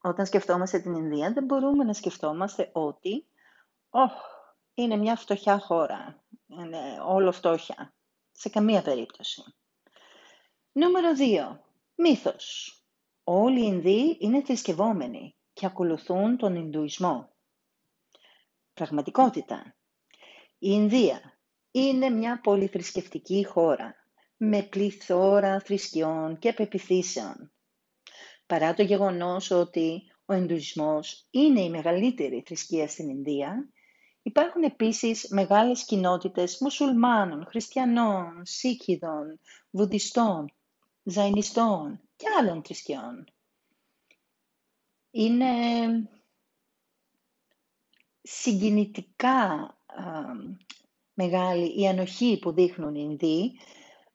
[0.01, 3.27] όταν σκεφτόμαστε την Ινδία, δεν μπορούμε να σκεφτόμαστε ότι
[3.91, 4.11] oh,
[4.75, 7.95] είναι μια φτωχιά χώρα, είναι όλο φτώχεια.
[8.33, 9.43] Σε καμία περίπτωση.
[10.73, 11.09] Νούμερο
[11.53, 11.59] 2.
[11.95, 12.75] Μύθος.
[13.25, 17.29] Όλοι οι Ινδοί είναι θρησκευόμενοι και ακολουθούν τον Ινδουισμό.
[18.75, 19.75] Πραγματικότητα.
[20.59, 21.39] Η Ινδία
[21.71, 23.95] είναι μια πολυθρησκευτική χώρα
[24.37, 27.53] με πληθώρα θρησκειών και πεπιθήσεων.
[28.51, 33.69] Παρά το γεγονός ότι ο Ινδουισμός είναι η μεγαλύτερη θρησκεία στην Ινδία,
[34.23, 40.53] υπάρχουν επίσης μεγάλες κοινότητες μουσουλμάνων, χριστιανών, σίκιδων, βουδιστών,
[41.03, 43.25] ζαϊνιστών και άλλων θρησκειών.
[45.11, 45.47] Είναι
[48.23, 49.77] συγκινητικά
[51.15, 53.53] μεγάλη η ανοχή που δείχνουν οι Ινδοί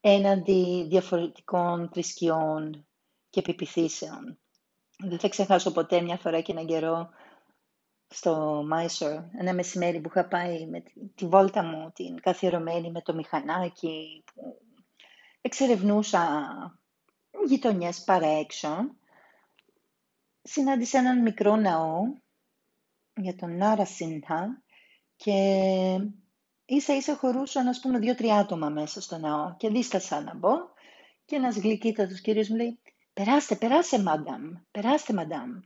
[0.02, 2.85] έναντι διαφορετικών θρησκειών
[3.36, 4.40] και επιπιθήσεων.
[4.98, 7.10] Δεν θα ξεχάσω ποτέ μια φορά και έναν καιρό
[8.08, 10.84] στο Μάισορ, ένα μεσημέρι που είχα πάει με
[11.16, 14.62] τη, βόλτα μου, την καθιερωμένη με το μηχανάκι, που
[15.42, 16.22] εξερευνούσα
[17.48, 18.96] γειτονιές παρά έξω,
[20.42, 22.00] συνάντησα έναν μικρό ναό
[23.16, 24.64] για τον Νάρα Σίνθα
[25.16, 25.34] και
[26.66, 30.54] ίσα ίσα χωρούσαν ας πούμε δύο-τρία άτομα μέσα στο ναό και δίστασα να μπω
[31.26, 32.80] και ένας γλυκύτατος κύριος μου λέει
[33.16, 35.60] «Περάστε, περάστε μαντάμ, περάστε μαντάμ».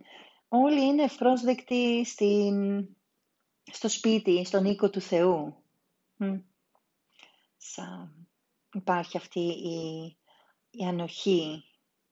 [0.48, 2.88] Όλοι είναι ευπρόσδεκτοι στην...
[3.72, 5.64] στο σπίτι, στον οίκο του Θεού.
[7.58, 8.18] Σα...
[8.74, 10.18] Υπάρχει αυτή η,
[10.70, 11.64] η ανοχή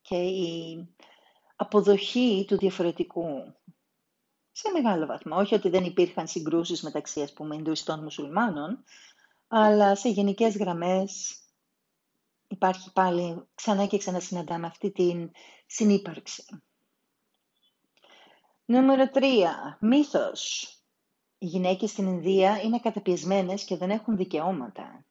[0.02, 0.88] και η
[1.56, 3.54] αποδοχή του διαφορετικού
[4.52, 5.38] σε μεγάλο βαθμό.
[5.38, 8.84] Όχι ότι δεν υπήρχαν συγκρούσεις μεταξύ, ας πούμε, Ινδουιστών μουσουλμάνων,
[9.47, 11.39] αλλά σε γενικές γραμμές
[12.48, 15.32] υπάρχει πάλι ξανά και ξανά συναντάμε αυτή την
[15.66, 16.62] συνύπαρξη.
[18.66, 19.22] Νούμερο 3.
[19.80, 20.72] Μύθος.
[21.38, 25.06] Οι γυναίκες στην Ινδία είναι καταπιεσμένες και δεν έχουν δικαιώματα.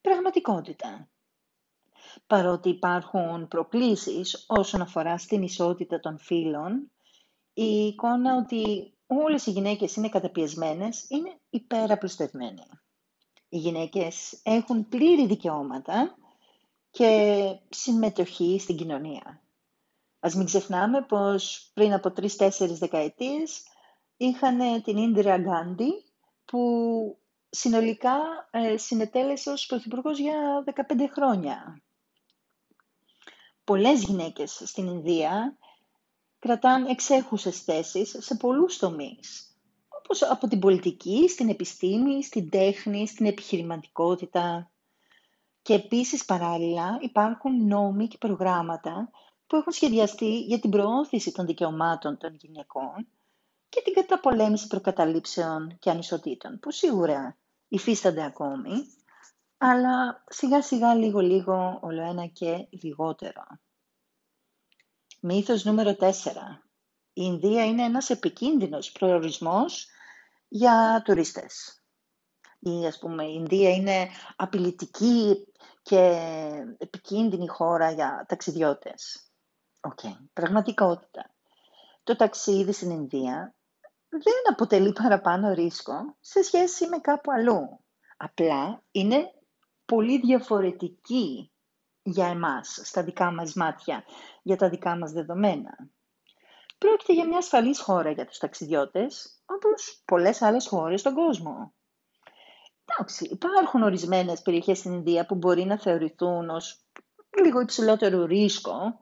[0.00, 1.08] Πραγματικότητα
[2.26, 6.90] παρότι υπάρχουν προκλήσεις όσον αφορά στην ισότητα των φύλων,
[7.52, 12.62] η εικόνα ότι όλες οι γυναίκες είναι καταπιεσμένες είναι υπεραπλουστευμένη.
[13.54, 16.16] Οι γυναίκες έχουν πλήρη δικαιώματα
[16.90, 19.42] και συμμετοχή στην κοινωνία.
[20.20, 23.62] Ας μην ξεχνάμε πως πριν από τρεις-τέσσερις δεκαετίες
[24.16, 26.04] είχαν την Ίντρια Γκάντι
[26.44, 26.60] που
[27.50, 28.18] συνολικά
[28.50, 30.80] ε, συνετέλεσε ως πρωθυπουργός για 15
[31.12, 31.82] χρόνια.
[33.64, 35.58] Πολλές γυναίκες στην Ινδία
[36.38, 39.53] κρατάν εξέχουσες θέσεις σε πολλούς τομείς,
[40.04, 44.70] όπως από την πολιτική, στην επιστήμη, στην τέχνη, στην επιχειρηματικότητα.
[45.62, 49.10] Και επίσης παράλληλα υπάρχουν νόμοι και προγράμματα
[49.46, 53.08] που έχουν σχεδιαστεί για την προώθηση των δικαιωμάτων των γυναικών
[53.68, 57.36] και την καταπολέμηση προκαταλήψεων και ανισοτήτων, που σίγουρα
[57.68, 58.72] υφίστανται ακόμη,
[59.58, 63.44] αλλά σιγά σιγά λίγο λίγο όλο ένα και λιγότερο.
[65.20, 66.10] Μύθος νούμερο 4.
[67.12, 69.88] Η Ινδία είναι ένας επικίνδυνος προορισμός
[70.54, 71.82] για τουρίστες.
[72.58, 75.46] Η, ας πούμε, η Ινδία είναι απειλητική
[75.82, 76.20] και
[76.78, 79.30] επικίνδυνη χώρα για ταξιδιώτες.
[79.80, 80.16] OK, okay.
[80.32, 81.34] πραγματικότητα.
[82.02, 83.54] Το ταξίδι στην Ινδία
[84.08, 87.84] δεν αποτελεί παραπάνω ρίσκο σε σχέση με κάπου αλλού.
[88.16, 89.32] Απλά είναι
[89.84, 91.52] πολύ διαφορετική
[92.02, 94.04] για εμάς, στα δικά μας μάτια,
[94.42, 95.88] για τα δικά μας δεδομένα.
[96.84, 101.74] Πρόκειται για μια ασφαλής χώρα για τους ταξιδιώτες, όπως πολλές άλλες χώρες στον κόσμο.
[102.84, 106.80] Εντάξει, υπάρχουν ορισμένες περιοχές στην Ινδία που μπορεί να θεωρηθούν ως
[107.42, 109.00] λίγο υψηλότερο ρίσκο.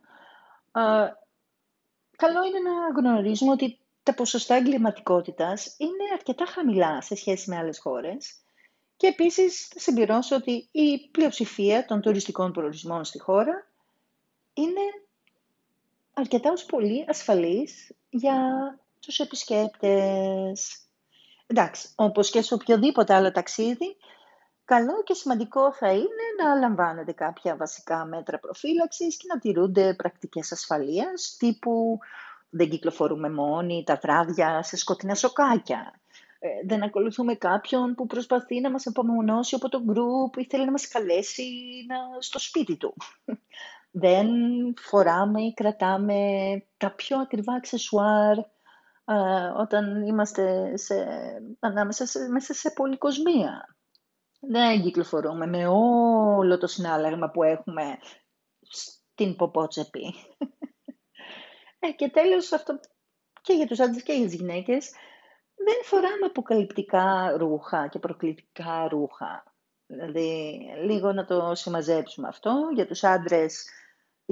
[2.17, 7.79] καλό είναι να γνωρίζουμε ότι τα ποσοστά εγκληματικότητας είναι αρκετά χαμηλά σε σχέση με άλλες
[7.79, 8.43] χώρες
[8.97, 13.67] και επίσης θα συμπληρώσω ότι η πλειοψηφία των τουριστικών προορισμών στη χώρα
[14.53, 14.81] είναι
[16.15, 18.35] αρκετά ως πολύ ασφαλής για
[19.01, 20.79] τους επισκέπτες.
[21.47, 23.97] Εντάξει, όπως και σε οποιοδήποτε άλλο ταξίδι,
[24.65, 30.53] καλό και σημαντικό θα είναι να λαμβάνετε κάποια βασικά μέτρα προφύλαξης και να τηρούνται πρακτικές
[30.53, 31.99] ασφαλείας, τύπου
[32.51, 36.01] δεν κυκλοφορούμε μόνοι τα βράδια σε σκοτεινά σοκάκια.
[36.39, 40.71] Ε, δεν ακολουθούμε κάποιον που προσπαθεί να μας απομονώσει από το γκρουπ ή θέλει να
[40.71, 41.45] μας καλέσει
[42.19, 42.95] στο σπίτι του.
[43.95, 44.29] Δεν
[44.79, 46.17] φοράμε ή κρατάμε
[46.77, 48.37] τα πιο ακριβά αξεσουάρ
[49.57, 50.95] όταν είμαστε σε,
[51.59, 53.77] ανάμεσα σε, μέσα σε πολυκοσμία.
[54.41, 57.99] Δεν κυκλοφορούμε με όλο το συνάλλαγμα που έχουμε
[58.61, 60.15] στην ποπότσεπη.
[61.79, 62.81] Ε, και τέλος, αυτό
[63.43, 64.91] και για τους άντρες και για τις γυναίκες,
[65.55, 69.45] δεν φοράμε αποκαλυπτικά ρούχα και προκλητικά ρούχα.
[69.87, 72.69] Δηλαδή, λίγο να το συμμαζέψουμε αυτό.
[72.75, 73.67] Για τους άντρες,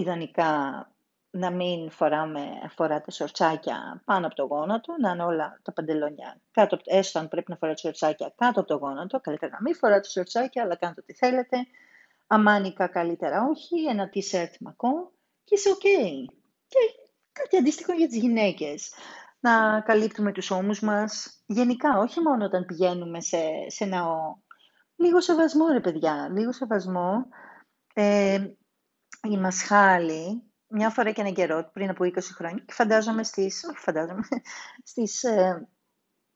[0.01, 0.85] ιδανικά
[1.31, 2.41] να μην φοράμε,
[2.75, 7.51] φοράτε σορτσάκια πάνω από το γόνατο, να είναι όλα τα παντελόνια κάτω, έστω αν πρέπει
[7.51, 11.15] να φοράτε σορτσάκια κάτω από το γόνατο, καλύτερα να μην φοράτε σορτσάκια, αλλά κάντε ό,τι
[11.15, 11.57] θέλετε.
[12.27, 15.13] Αμάνικα καλύτερα όχι, ένα t-shirt μακό
[15.45, 15.85] και είσαι ok.
[16.69, 16.79] Και
[17.33, 18.93] κάτι αντίστοιχο για τις γυναίκες.
[19.41, 24.37] Να καλύπτουμε τους ώμους μας, γενικά, όχι μόνο όταν πηγαίνουμε σε, σε ναό.
[24.97, 27.27] Λίγο σεβασμό, ρε παιδιά, λίγο σεβασμό.
[27.95, 28.47] Ε,
[29.29, 33.79] η Μασχάλη, μια φορά και ένα καιρό, πριν από 20 χρόνια, και φαντάζομαι στις, όχι
[33.79, 34.23] φαντάζομαι,
[34.91, 35.69] στις, ε,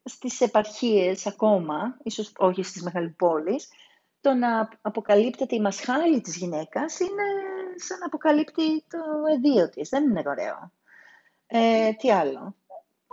[0.04, 3.68] στις επαρχίες ακόμα, ίσως όχι στις μεγαλοπόλεις,
[4.20, 7.22] το να αποκαλύπτεται η μασχάλη της γυναίκας είναι
[7.76, 8.98] σαν να αποκαλύπτει το
[9.34, 9.88] εδίο της.
[9.88, 10.72] Δεν είναι ωραίο.
[11.46, 12.56] Ε, τι άλλο;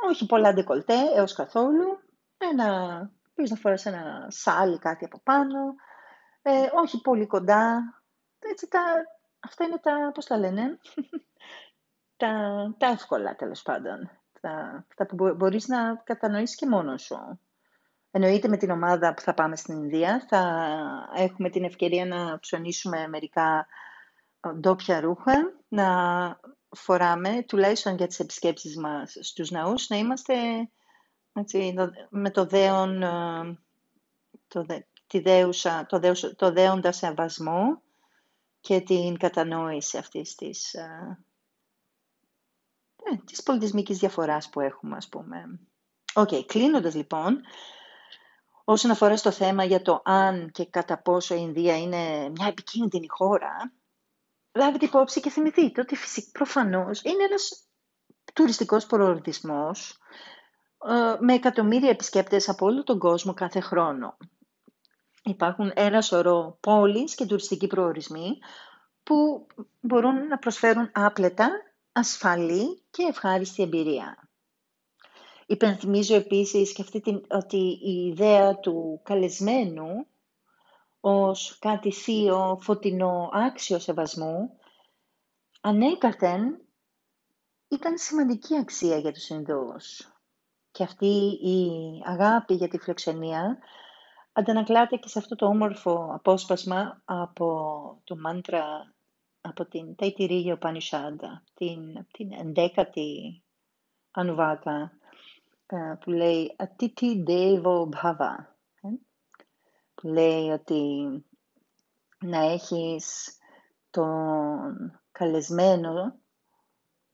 [0.10, 2.00] Όχι πολλά ντεκολτέ έως καθόλου.
[2.38, 5.76] Ένα, πεις να φοράς ένα σάλι κάτι από πάνω.
[6.42, 7.82] Ε, όχι πολύ κοντά.
[8.40, 8.82] Έτσι τα,
[9.42, 10.78] αυτά είναι τα, πώς τα λένε,
[12.18, 12.32] τα,
[12.78, 14.10] τα εύκολα τέλος πάντων.
[14.42, 17.40] Τα, αυτά που μπορείς να κατανοήσεις και μόνος σου.
[18.12, 20.26] Εννοείται με την ομάδα που θα πάμε στην Ινδία.
[20.28, 20.70] Θα
[21.16, 23.68] έχουμε την ευκαιρία να ψωνίσουμε μερικά
[24.60, 25.88] ντόπια ρούχα, να
[26.70, 30.34] φοράμε, τουλάχιστον για τις επισκέψεις μας στους ναούς, να είμαστε
[31.34, 31.74] έτσι,
[32.10, 33.60] με το δέον, ε,
[34.48, 34.66] το,
[35.08, 37.82] τη δέουσα, το, δέουσα, το δέοντα σεβασμό
[38.62, 41.20] και την κατανόηση αυτής της, ε,
[43.04, 45.60] ε, της πολιτισμικής διαφοράς που έχουμε, ας πούμε.
[46.14, 47.42] OK, okay, κλείνοντας λοιπόν,
[48.64, 53.08] όσον αφορά στο θέμα για το αν και κατά πόσο η Ινδία είναι μια επικίνδυνη
[53.10, 53.74] χώρα,
[54.52, 57.66] λάβετε υπόψη και θυμηθείτε ότι φυσικά προφανώς είναι ένας
[58.34, 60.00] τουριστικός προορισμός
[60.88, 64.18] ε, με εκατομμύρια επισκέπτες από όλο τον κόσμο κάθε χρόνο.
[65.24, 68.38] Υπάρχουν ένα σωρό πόλεις και τουριστικοί προορισμοί
[69.04, 69.48] που
[69.80, 71.50] μπορούν να προσφέρουν άπλετα,
[71.92, 74.30] ασφαλή και ευχάριστη εμπειρία.
[75.46, 80.06] Υπενθυμίζω επίσης και αυτή την, ότι η ιδέα του καλεσμένου
[81.00, 84.58] ως κάτι θείο, φωτεινό, άξιο σεβασμού,
[85.62, 86.62] ανέκαθεν
[87.68, 90.12] ήταν σημαντική αξία για τους Ινδούς.
[90.72, 91.70] Και αυτή η
[92.06, 93.58] αγάπη για τη φιλοξενία
[94.34, 98.94] αντανακλάται και σε αυτό το όμορφο απόσπασμα από το μάντρα
[99.42, 103.44] από την Ταϊτηρίγιο Πανισάντα, την, την ενδέκατη
[104.12, 104.92] Ανουβάκα,
[105.66, 108.36] ε, που λέει «Ατίτι Devo Bhava»,
[108.82, 108.88] ε,
[109.94, 110.84] που λέει ότι
[112.20, 113.38] να έχεις
[113.90, 116.20] τον καλεσμένο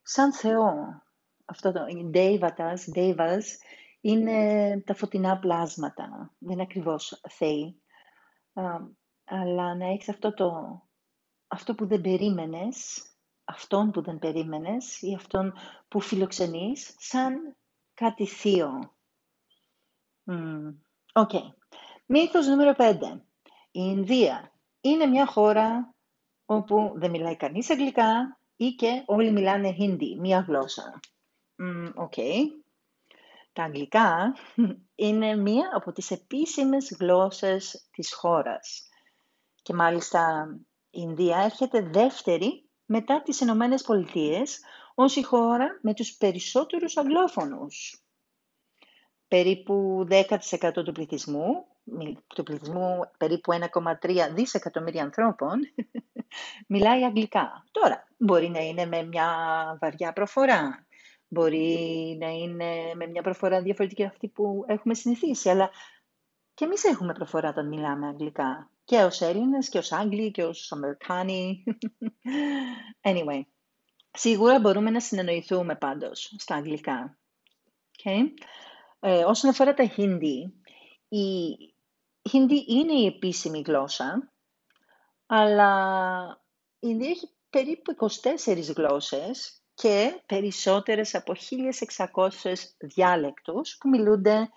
[0.02, 1.02] σαν Θεό.
[1.46, 1.82] Αυτό το
[2.14, 3.44] Devatas, Devas,
[4.02, 6.34] είναι τα φωτεινά πλάσματα.
[6.38, 7.82] Δεν είναι ακριβώς θεοί.
[9.24, 10.82] αλλά να έχεις αυτό, το,
[11.48, 13.06] αυτό που δεν περίμενες,
[13.44, 15.54] αυτόν που δεν περίμενες ή αυτόν
[15.88, 17.58] που φιλοξενείς, σαν
[17.94, 18.96] κάτι θείο.
[21.14, 21.30] OK.
[21.34, 21.54] Okay.
[22.06, 23.00] Μύθος νούμερο 5.
[23.72, 25.96] Η Ινδία είναι μια χώρα
[26.46, 31.00] όπου δεν μιλάει κανείς αγγλικά ή και όλοι μιλάνε Hindi, μία γλώσσα.
[31.96, 32.14] OK.
[32.16, 32.44] okay.
[33.58, 34.36] Τα αγγλικά
[34.96, 38.90] είναι μία από τις επίσημες γλώσσες της χώρας.
[39.62, 40.48] Και μάλιστα
[40.90, 44.60] η Ινδία έρχεται δεύτερη μετά τις Ηνωμένες Πολιτείες
[44.96, 48.04] ως η χώρα με τους περισσότερους αγγλόφωνους.
[49.28, 51.66] Περίπου 10% του πληθυσμού,
[52.28, 55.60] του πληθυσμού περίπου 1,3 δισεκατομμύρια ανθρώπων,
[56.74, 57.66] μιλάει αγγλικά.
[57.72, 59.28] Τώρα, μπορεί να είναι με μια
[59.82, 60.87] βαριά προφορά,
[61.28, 65.70] Μπορεί να είναι με μια προφορά διαφορετική αυτή που έχουμε συνηθίσει, αλλά
[66.54, 68.72] και εμείς έχουμε προφορά όταν μιλάμε αγγλικά.
[68.84, 71.64] Και ως Έλληνες, και ως Άγγλοι, και ως Αμερικάνοι.
[73.10, 73.42] Anyway,
[74.12, 77.18] σίγουρα μπορούμε να συνεννοηθούμε πάντως στα αγγλικά.
[78.04, 78.22] Okay.
[79.00, 80.52] Ε, όσον αφορά τα Hindi,
[81.08, 81.56] η
[82.32, 84.34] Hindi είναι η επίσημη γλώσσα,
[85.26, 86.42] αλλά
[86.80, 91.34] η Ινδία έχει περίπου 24 γλώσσες και περισσότερες από
[92.08, 94.50] 1.600 διάλεκτους που μιλούνται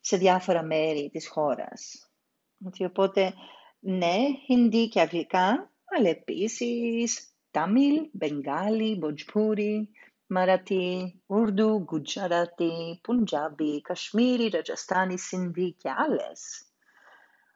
[0.00, 2.10] σε διάφορα μέρη της χώρας.
[2.86, 3.34] Οπότε,
[3.80, 9.90] ναι, Χινδί και Αγγλικά, αλλά επίσης Τάμιλ, Μπενγκάλι, Μποτζπούρι,
[10.26, 16.64] Μαρατί, Ουρδου, Γκουτζαράτι, Πουντζάμπι, Κασμίρι, Ρατζαστάνι, Σινδί και άλλες.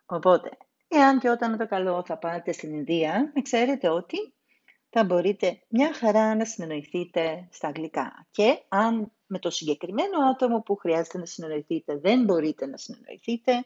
[0.07, 0.51] Οπότε,
[0.89, 4.35] εάν και όταν με το καλό θα πάτε στην Ινδία, ξέρετε ότι
[4.97, 8.27] θα μπορείτε μια χαρά να συνεννοηθείτε στα αγγλικά.
[8.31, 13.65] Και αν με το συγκεκριμένο άτομο που χρειάζεται να συνεννοηθείτε δεν μπορείτε να συνεννοηθείτε,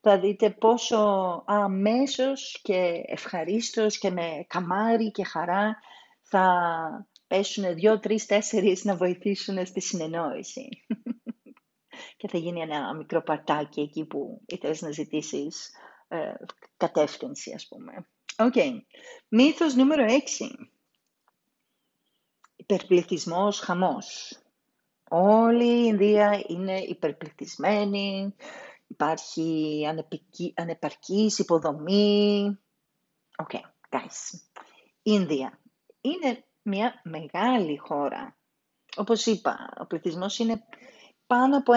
[0.00, 0.98] θα δείτε πόσο
[1.46, 5.78] αμέσως και ευχαρίστως και με καμάρι και χαρά
[6.22, 10.68] θα πέσουν δύο, τρεις, τέσσερις να βοηθήσουν στη συνεννόηση.
[12.18, 15.70] και θα γίνει ένα μικρό παρτάκι εκεί που ήθελες να ζητήσεις
[16.08, 16.32] ε,
[16.76, 18.06] κατεύθυνση, ας πούμε.
[18.40, 18.52] OK.
[18.54, 18.80] Okay.
[19.28, 20.68] Μύθος νούμερο 6.
[22.56, 24.38] Υπερπληθυσμός, χαμός.
[25.08, 28.34] Όλη η Ινδία είναι υπερπληθυσμένη,
[28.86, 32.58] υπάρχει ανεπική, ανεπαρκής υποδομή.
[33.36, 34.40] OK, okay, guys.
[35.02, 35.58] Η Ινδία
[36.00, 38.36] είναι μια μεγάλη χώρα.
[38.96, 40.64] Όπως είπα, ο πληθυσμός είναι
[41.26, 41.72] πάνω από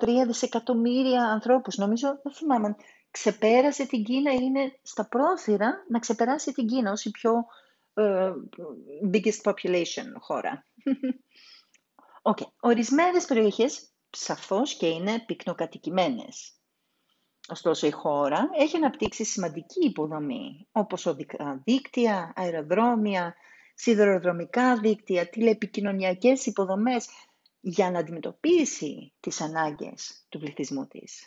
[0.00, 1.76] 1,3 δισεκατομμύρια ανθρώπους.
[1.76, 2.76] Νομίζω, δεν θυμάμαι,
[3.12, 7.44] ξεπέρασε την Κίνα, είναι στα πρόθυρα να ξεπεράσει την Κίνα ως η πιο
[7.94, 8.32] uh,
[9.12, 10.66] biggest population χώρα.
[12.24, 12.46] Okay.
[12.60, 16.52] Ορισμένες περιοχές σαφώς και είναι πυκνοκατοικημένες.
[17.48, 23.34] Ωστόσο η χώρα έχει αναπτύξει σημαντική υποδομή, όπως οδικά δίκτυα, αεροδρόμια,
[23.74, 27.08] σιδηροδρομικά δίκτυα, τηλεπικοινωνιακές υποδομές
[27.60, 31.26] για να αντιμετωπίσει τις ανάγκες του πληθυσμού της.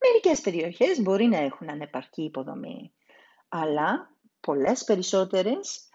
[0.00, 2.92] Μερικές περιοχές μπορεί να έχουν ανεπαρκή υποδομή,
[3.48, 5.88] αλλά πολλές περισσότερες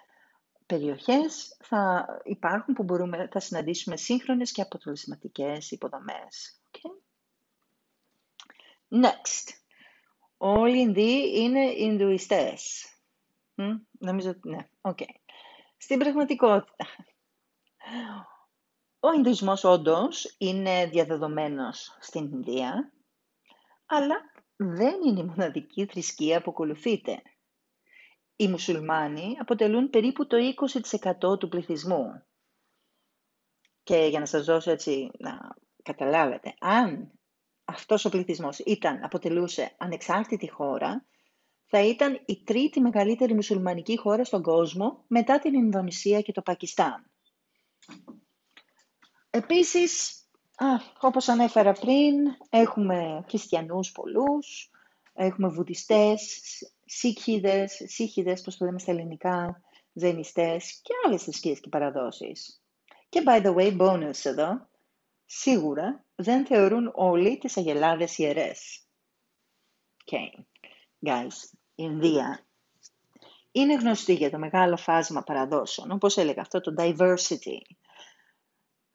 [0.66, 6.62] περιοχές θα υπάρχουν που μπορούμε, θα συναντήσουμε σύγχρονες και αποτελεσματικές υποδομές.
[6.72, 6.91] Okay.
[9.04, 9.62] Next.
[10.38, 12.88] Όλοι οι Ινδοί είναι Ινδουιστές.
[13.56, 14.70] Mm, νομίζω ότι ναι.
[14.82, 15.16] Okay.
[15.78, 16.86] Στην πραγματικότητα,
[18.99, 22.93] ο Ινδουισμός όντως είναι διαδεδομένος στην Ινδία
[23.86, 24.15] αλλά
[24.55, 27.21] δεν είναι η μοναδική θρησκεία που ακολουθείται.
[28.36, 30.38] Οι μουσουλμάνοι αποτελούν περίπου το
[31.21, 32.05] 20% του πληθυσμού.
[33.84, 37.11] Και για να σας δώσω έτσι να καταλάβετε, αν
[37.65, 41.05] αυτός ο πληθυσμός ήταν, αποτελούσε ανεξάρτητη χώρα,
[41.65, 47.11] θα ήταν η τρίτη μεγαλύτερη μουσουλμανική χώρα στον κόσμο μετά την Ινδονησία και το Πακιστάν.
[49.29, 50.22] Επίσης,
[50.58, 50.66] Α,
[50.99, 52.16] όπως ανέφερα πριν,
[52.49, 54.70] έχουμε χριστιανούς πολλούς,
[55.14, 56.41] έχουμε βουδιστές,
[56.86, 59.62] σίκχιδες, σίκχιδες, πώς το λέμε στα ελληνικά,
[59.93, 62.62] ζενιστές και άλλες θρησκείες και παραδόσεις.
[63.10, 64.68] Και by the way, bonus εδώ,
[65.26, 68.84] σίγουρα δεν θεωρούν όλοι τις αγελάδες ιερές.
[70.06, 70.43] Okay.
[71.06, 72.45] Guys, Ινδία
[73.51, 77.58] είναι γνωστή για το μεγάλο φάσμα παραδόσεων, όπως έλεγα αυτό το diversity,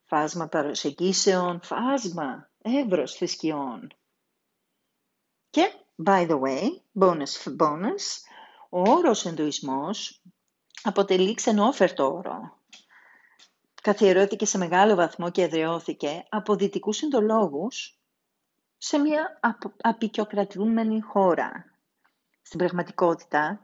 [0.08, 3.88] φάσμα παροσεγγίσεων, φάσμα, εύρος θρησκειών.
[5.50, 5.72] Και,
[6.04, 6.68] by the way,
[7.00, 8.04] bonus bonus,
[8.68, 10.22] ο όρος Ινδουισμός
[10.82, 12.56] αποτελεί ξενόφερτο όρο.
[13.82, 17.98] Καθιερώθηκε σε μεγάλο βαθμό και εδραιώθηκε από δυτικούς συντολόγους
[18.78, 19.40] σε μια
[19.80, 21.64] απεικιοκρατούμενη χώρα.
[22.42, 23.60] Στην πραγματικότητα,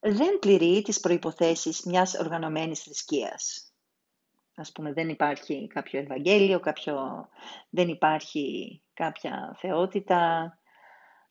[0.00, 3.71] δεν πληρεί τις προϋποθέσεις μιας οργανωμένης θρησκείας.
[4.54, 7.28] Ας πούμε, δεν υπάρχει κάποιο Ευαγγέλιο, κάποιο...
[7.70, 10.52] δεν υπάρχει κάποια θεότητα.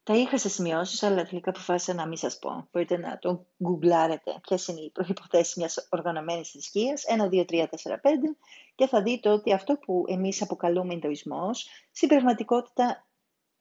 [0.04, 2.68] Τα είχα σε σημειώσεις, αλλά τελικά αποφάσισα να μην σας πω.
[2.72, 7.04] Μπορείτε να το γκουγκλάρετε ποιες είναι οι προποθέσει μιας οργανωμένης θρησκείας.
[7.20, 8.38] 1, 2, 3, 4, 5
[8.76, 11.50] και θα δείτε ότι αυτό που εμείς αποκαλούμε Ινδουισμό
[11.92, 13.08] στην πραγματικότητα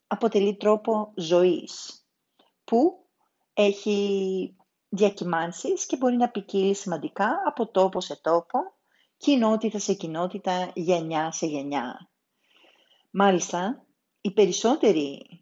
[0.06, 2.04] αποτελεί τρόπο ζωής
[2.64, 3.06] που
[3.52, 4.56] έχει
[4.88, 8.58] διακυμάνσεις και μπορεί να ποικίλει σημαντικά από τόπο σε τόπο
[9.20, 12.08] κοινότητα σε κοινότητα, γενιά σε γενιά.
[13.10, 13.86] Μάλιστα,
[14.20, 15.40] οι περισσότεροι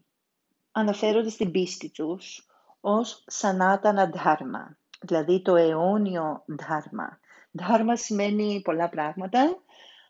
[0.71, 2.47] αναφέρονται στην πίστη τους
[2.79, 7.19] ως σανάτανα ντάρμα, δηλαδή το αιώνιο ντάρμα.
[7.57, 9.63] Ντάρμα σημαίνει πολλά πράγματα,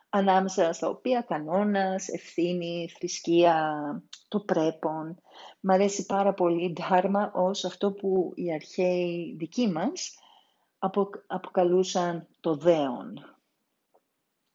[0.08, 3.78] ανάμεσα στα οποία κανόνας, ευθύνη, θρησκεία,
[4.28, 5.20] το πρέπον.
[5.60, 10.18] Μ' αρέσει πάρα πολύ ντάρμα ως αυτό που οι αρχαίοι δικοί μας
[11.26, 13.34] αποκαλούσαν το δέον.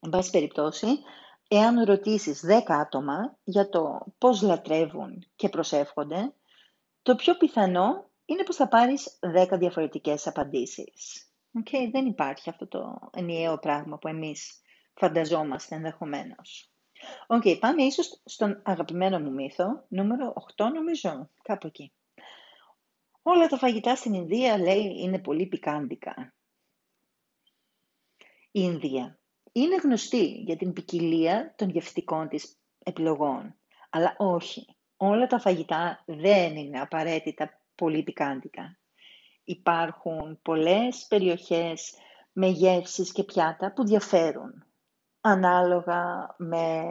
[0.05, 0.87] Εν πάση περιπτώσει,
[1.47, 6.33] εάν ρωτήσεις 10 άτομα για το πώς λατρεύουν και προσεύχονται,
[7.01, 11.29] το πιο πιθανό είναι πως θα πάρεις 10 διαφορετικές απαντήσεις.
[11.59, 14.61] Okay, δεν υπάρχει αυτό το ενιαίο πράγμα που εμείς
[14.93, 16.71] φανταζόμαστε ενδεχομένως.
[17.27, 21.93] OK, okay, πάμε ίσως στον αγαπημένο μου μύθο, νούμερο 8 νομίζω, κάπου εκεί.
[23.21, 26.33] Όλα τα φαγητά στην Ινδία, λέει, είναι πολύ πικάντικα.
[28.51, 29.19] Η Ινδία
[29.57, 33.55] είναι γνωστή για την ποικιλία των γευστικών της επιλογών.
[33.89, 38.77] Αλλά όχι, όλα τα φαγητά δεν είναι απαραίτητα πολύ πικάντικα.
[39.43, 41.93] Υπάρχουν πολλές περιοχές
[42.31, 44.63] με γεύσεις και πιάτα που διαφέρουν.
[45.21, 46.83] Ανάλογα με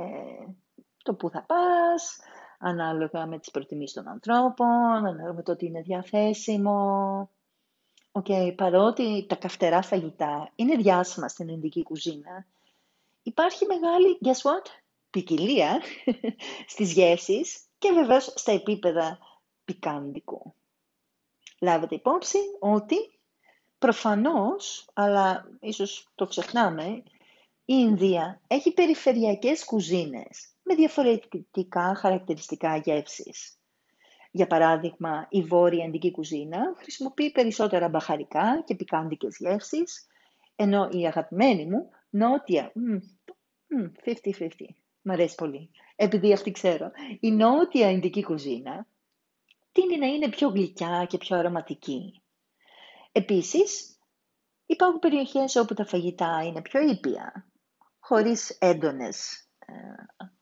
[1.02, 2.18] το που θα πας,
[2.58, 4.66] ανάλογα με τις προτιμήσεις των ανθρώπων,
[5.06, 7.30] ανάλογα με το ότι είναι διαθέσιμο.
[8.12, 12.46] Okay, παρότι τα καυτερά φαγητά είναι διάσημα στην Ινδική κουζίνα,
[13.24, 14.66] υπάρχει μεγάλη, guess what,
[15.10, 15.82] ποικιλία
[16.72, 19.18] στις γεύσεις και βεβαίως στα επίπεδα
[19.64, 20.54] πικάντικου.
[21.60, 22.96] Λάβετε υπόψη ότι
[23.78, 26.86] προφανώς, αλλά ίσως το ξεχνάμε,
[27.66, 33.58] η Ινδία έχει περιφερειακές κουζίνες με διαφορετικά χαρακτηριστικά γεύσεις.
[34.30, 40.06] Για παράδειγμα, η βόρεια Ινδική κουζίνα χρησιμοποιεί περισσότερα μπαχαρικά και πικάντικες γεύσεις,
[40.56, 42.72] ενώ η αγαπημένη μου, νότια,
[44.04, 44.48] 50-50,
[45.02, 46.90] μ' αρέσει πολύ, επειδή αυτή ξέρω,
[47.20, 48.86] η νότια Ινδική κουζίνα
[49.72, 52.22] τίνει να είναι πιο γλυκιά και πιο αρωματική.
[53.12, 53.98] Επίσης,
[54.66, 57.50] υπάρχουν περιοχές όπου τα φαγητά είναι πιο ήπια,
[57.98, 59.72] χωρίς έντονες ε,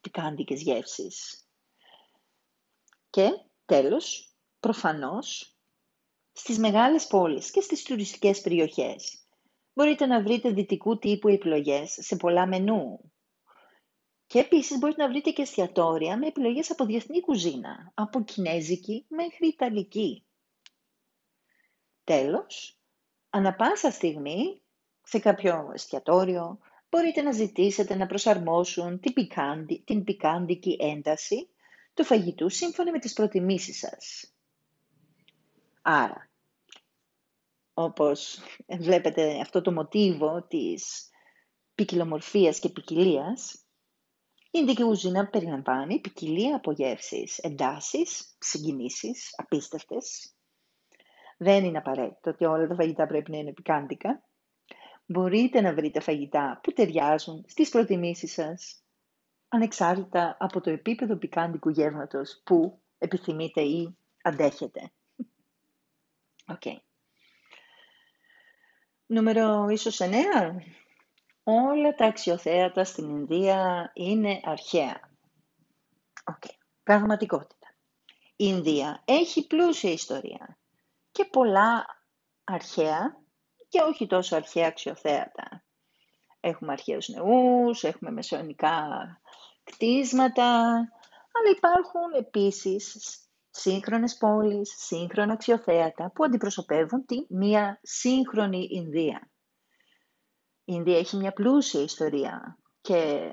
[0.01, 1.47] πικάντικες γεύσεις.
[3.11, 3.31] Και
[3.73, 5.57] Τέλος, προφανώς,
[6.33, 9.22] στις μεγάλες πόλεις και στις τουριστικές περιοχές
[9.73, 13.13] μπορείτε να βρείτε δυτικού τύπου επιλογές σε πολλά μενού.
[14.27, 19.47] Και επίσης μπορείτε να βρείτε και εστιατόρια με επιλογές από διεθνή κουζίνα, από κινέζικη μέχρι
[19.49, 20.27] ιταλική.
[22.05, 22.79] Τέλος,
[23.31, 24.63] ανα πάσα στιγμή,
[25.03, 26.59] σε κάποιο εστιατόριο,
[26.89, 31.49] μπορείτε να ζητήσετε να προσαρμόσουν την, πικάντι, την πικάντικη ένταση
[31.95, 34.33] του φαγητού σύμφωνα με τις προτιμήσεις σας.
[35.83, 36.32] Άρα,
[37.85, 38.39] όπως
[38.79, 41.11] βλέπετε αυτό το μοτίβο της
[41.75, 43.55] ποικιλομορφίας και ποικιλίας,
[44.55, 50.35] η Ινδική κουζίνα περιλαμβάνει ποικιλία από γεύσεις, εντάσεις, συγκινήσεις, απίστευτες.
[51.37, 54.23] Δεν είναι απαραίτητο ότι όλα τα φαγητά πρέπει να είναι πικάντικα.
[55.07, 58.83] Μπορείτε να βρείτε φαγητά που ταιριάζουν στις προτιμήσεις σας
[59.49, 64.93] ανεξάρτητα από το επίπεδο πικάντικου γεύματος που επιθυμείτε ή αντέχετε.
[66.47, 66.61] OK.
[66.65, 66.77] Okay.
[69.13, 70.15] Νούμερο ίσως 9.
[71.43, 75.01] όλα τα αξιοθέατα στην Ινδία είναι αρχαία.
[76.25, 76.43] Οκ,
[76.83, 77.75] πραγματικότητα.
[78.29, 80.59] Η Ινδία έχει πλούσια ιστορία
[81.11, 81.87] και πολλά
[82.45, 83.17] αρχαία
[83.69, 85.65] και όχι τόσο αρχαία αξιοθέατα.
[86.41, 88.89] Έχουμε αρχαίους ναούς, έχουμε μεσαιωνικά
[89.63, 90.59] κτίσματα,
[91.33, 93.19] αλλά υπάρχουν επίσης
[93.55, 99.31] σύγχρονες πόλεις, σύγχρονα αξιοθέατα που αντιπροσωπεύουν τη μία σύγχρονη Ινδία.
[100.65, 103.33] Η Ινδία έχει μια πλούσια ιστορία και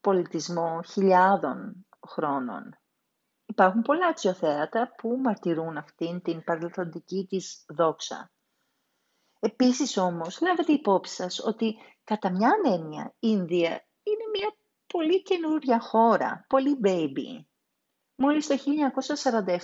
[0.00, 2.78] πολιτισμό χιλιάδων χρόνων.
[3.46, 8.32] Υπάρχουν πολλά αξιοθέατα που μαρτυρούν αυτήν την παρελθοντική της δόξα.
[9.40, 15.80] Επίσης όμως, λάβετε υπόψη σας ότι κατά μια έννοια η Ινδία είναι μια πολύ καινούρια
[15.80, 17.44] χώρα, πολύ baby.
[18.22, 18.56] Μόλις το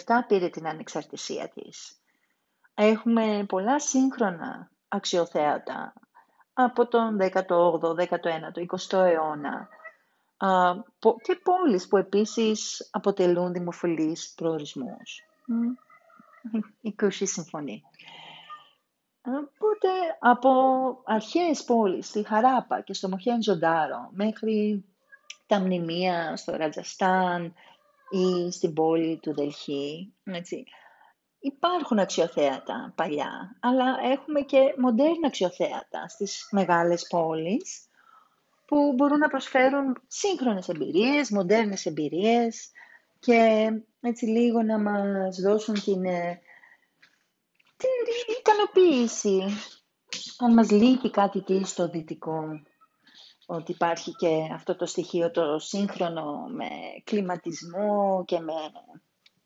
[0.04, 2.00] 1947 πήρε την ανεξαρτησία της.
[2.74, 5.92] Έχουμε πολλά σύγχρονα αξιοθέατα
[6.52, 9.68] από τον 18ο, 19ο, 20ο αιώνα
[10.98, 15.20] και πόλεις που επίσης αποτελούν δημοφιλείς προορισμούς.
[16.80, 17.82] Η Κούση συμφωνεί.
[19.22, 19.88] Οπότε
[20.18, 20.50] από
[21.04, 24.84] αρχαίες πόλεις, στη Χαράπα και στο Μοχέν Ζοντάρο, μέχρι
[25.46, 27.54] τα μνημεία στο Ρατζαστάν
[28.10, 30.64] ή στην πόλη του Δελχή, έτσι,
[31.46, 37.88] Υπάρχουν αξιοθέατα παλιά, αλλά έχουμε και μοντέρνα αξιοθέατα στις μεγάλες πόλεις
[38.66, 42.70] που μπορούν να προσφέρουν σύγχρονες εμπειρίες, μοντέρνες εμπειρίες
[43.18, 43.68] και
[44.00, 46.40] έτσι λίγο να μας δώσουν την, ε,
[47.76, 49.42] την ικανοποίηση.
[50.38, 52.42] Αν μας λείπει κάτι τι στο δυτικό,
[53.46, 56.68] ότι υπάρχει και αυτό το στοιχείο το σύγχρονο με
[57.04, 58.52] κλιματισμό και με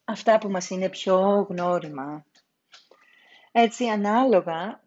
[0.04, 2.24] αυτά που μας είναι πιο γνώριμα.
[3.52, 4.84] Έτσι, ανάλογα,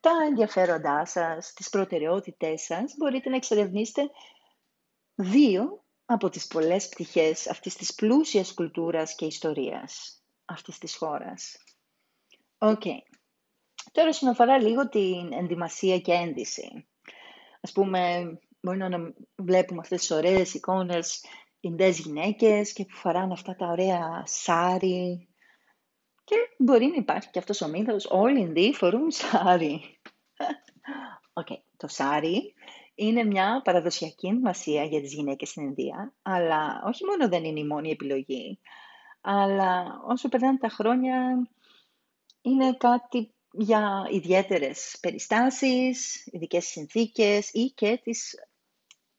[0.00, 4.10] τα ενδιαφέροντά σας, τις προτεραιότητές σας, μπορείτε να εξερευνήσετε
[5.14, 11.56] δύο από τις πολλές πτυχές αυτής της πλούσιας κουλτούρας και ιστορίας αυτής της χώρας.
[12.58, 12.82] Οκ.
[13.92, 16.86] Τώρα, όσον αφορά λίγο την ενδυμασία και ένδυση.
[17.60, 21.24] Ας πούμε, μπορεί να βλέπουμε αυτές τις ωραίες εικόνες
[21.60, 25.28] Ινδές γυναίκες και που φοράνε αυτά τα ωραία σάρι.
[26.24, 30.00] Και μπορεί να υπάρχει και αυτός ο μύθος, όλοι οι Ινδοί φορούν σάρι.
[31.40, 31.58] okay.
[31.76, 32.54] Το σάρι
[32.94, 37.66] είναι μια παραδοσιακή μασία για τις γυναίκες στην Ινδία, αλλά όχι μόνο δεν είναι η
[37.66, 38.60] μόνη επιλογή,
[39.20, 41.48] αλλά όσο περνάνε τα χρόνια
[42.42, 48.34] είναι κάτι για ιδιαίτερες περιστάσεις, ειδικές συνθήκες ή και τις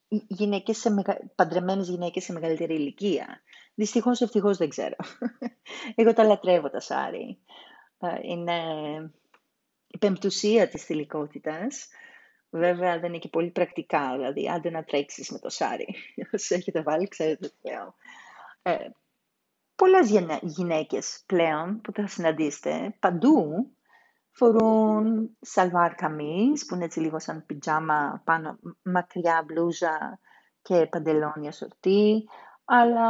[0.08, 1.20] γυναίκες σε μεγα...
[1.36, 3.42] παντρεμένες γυναίκες σε μεγαλύτερη ηλικία.
[3.74, 4.96] Δυστυχώς, ευτυχώς δεν ξέρω.
[5.96, 7.38] Εγώ τα λατρεύω τα σάρι.
[8.00, 8.62] Ε, είναι
[9.88, 11.88] η πεμπτουσία της θηλυκότητας.
[12.50, 15.96] Βέβαια δεν είναι και πολύ πρακτικά, δηλαδή άντε να τρέξεις με το σάρι.
[16.34, 17.96] Όσοι έχετε βάλει, ξέρετε τι λέω.
[18.62, 18.90] Ε,
[19.76, 20.10] πολλές
[20.42, 23.70] γυναίκες πλέον που θα συναντήσετε παντού
[24.40, 30.20] Φορούν σαλβάρ καμίς, που είναι έτσι λίγο σαν πιτζάμα πάνω, μακριά μπλούζα
[30.62, 32.30] και παντελόνια σορτί,
[32.66, 33.10] αλλά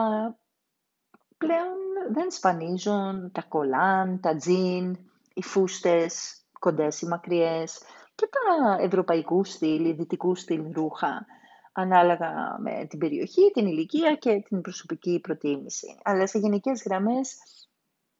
[1.38, 1.78] πλέον
[2.12, 4.98] δεν σπανίζουν τα κολάν, τα τζιν,
[5.34, 7.82] οι φούστες, κοντές ή μακριές
[8.16, 11.26] και τα ευρωπαϊκού στυλ, δυτικού στυλ ρούχα,
[11.72, 16.00] ανάλογα με την περιοχή, την ηλικία και την προσωπική προτίμηση.
[16.04, 17.38] Αλλά σε γενικές γραμμές,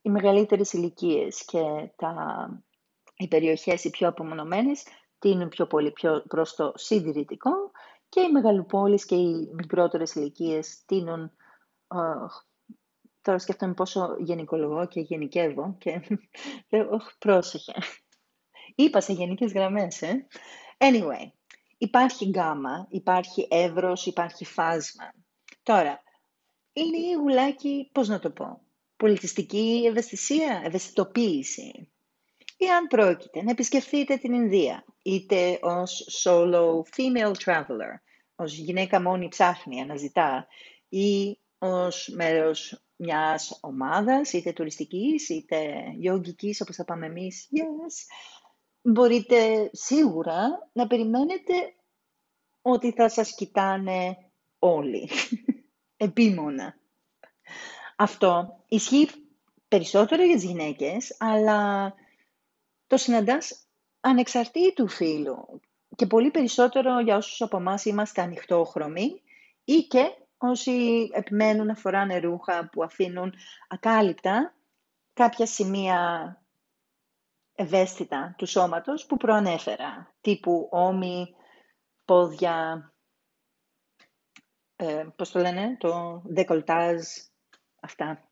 [0.02, 2.14] οι μεγαλύτερες ηλικίες και τα
[3.20, 4.84] οι περιοχές οι πιο απομονωμένες
[5.20, 7.52] τείνουν πιο πολύ πιο προς το συντηρητικό
[8.10, 11.32] και οι μεγαλοπόλεις και οι μικρότερες ηλικίες τείνουν...
[13.22, 16.02] τώρα σκέφτομαι πόσο γενικολογώ και γενικεύω και
[16.70, 17.74] λέω, πρόσεχε.
[18.76, 20.28] Είπα σε γενικές γραμμές, ε.
[20.78, 21.32] Anyway,
[21.78, 25.14] υπάρχει γκάμα, υπάρχει εύρος, υπάρχει φάσμα.
[25.64, 26.04] Τώρα,
[26.74, 28.62] είναι η γουλάκι, πώς να το πω,
[28.98, 31.92] πολιτιστική ευαισθησία, ευαισθητοποίηση
[32.62, 37.94] ή αν πρόκειται να επισκεφθείτε την Ινδία, είτε ως solo female traveler,
[38.36, 40.48] ως γυναίκα μόνη ψάχνει, αναζητά,
[40.90, 47.94] ή ως μέρος μιας ομάδας, είτε τουριστικής, είτε γιογκικής, όπως θα πάμε εμείς, yes,
[48.82, 51.54] μπορείτε σίγουρα να περιμένετε
[52.62, 54.18] ότι θα σας κοιτάνε
[54.60, 55.10] όλοι,
[55.98, 56.78] επίμονα.
[57.96, 59.10] Αυτό ισχύει
[59.68, 61.94] περισσότερο για τις γυναίκες, αλλά
[62.90, 63.68] το συναντάς
[64.00, 65.62] ανεξαρτήτου φίλου
[65.96, 69.22] και πολύ περισσότερο για όσους από εμάς είμαστε ανοιχτόχρωμοι
[69.64, 73.34] ή και όσοι επιμένουν να φοράνε ρούχα που αφήνουν
[73.68, 74.56] ακάλυπτα
[75.14, 76.34] κάποια σημεία
[77.54, 81.36] ευαίσθητα του σώματος που προανέφερα, τύπου ώμοι,
[82.06, 82.92] πόδια,
[84.76, 87.02] ε, πώς το λένε, το ντεκολτάζ,
[87.82, 88.29] αυτά.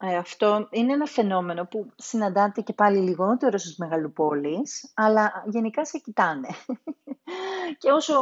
[0.00, 5.98] Ε, αυτό είναι ένα φαινόμενο που συναντάται και πάλι λιγότερο στις μεγαλοπόλεις, αλλά γενικά σε
[5.98, 6.48] κοιτάνε.
[7.78, 8.14] και όσο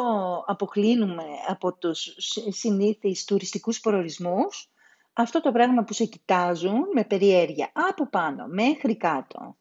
[0.46, 2.14] αποκλίνουμε από τους
[2.48, 4.70] συνήθεις τουριστικούς προορισμούς,
[5.12, 9.56] αυτό το πράγμα που σε κοιτάζουν με περιέργεια από πάνω μέχρι κάτω,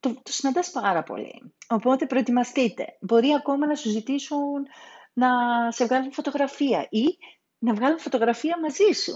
[0.00, 1.54] το, το συναντάς πάρα πολύ.
[1.68, 2.96] Οπότε προετοιμαστείτε.
[3.00, 4.66] Μπορεί ακόμα να σου ζητήσουν
[5.12, 5.28] να
[5.70, 7.04] σε βγάλουν φωτογραφία ή
[7.58, 9.12] να βγάλουν φωτογραφία μαζί σου.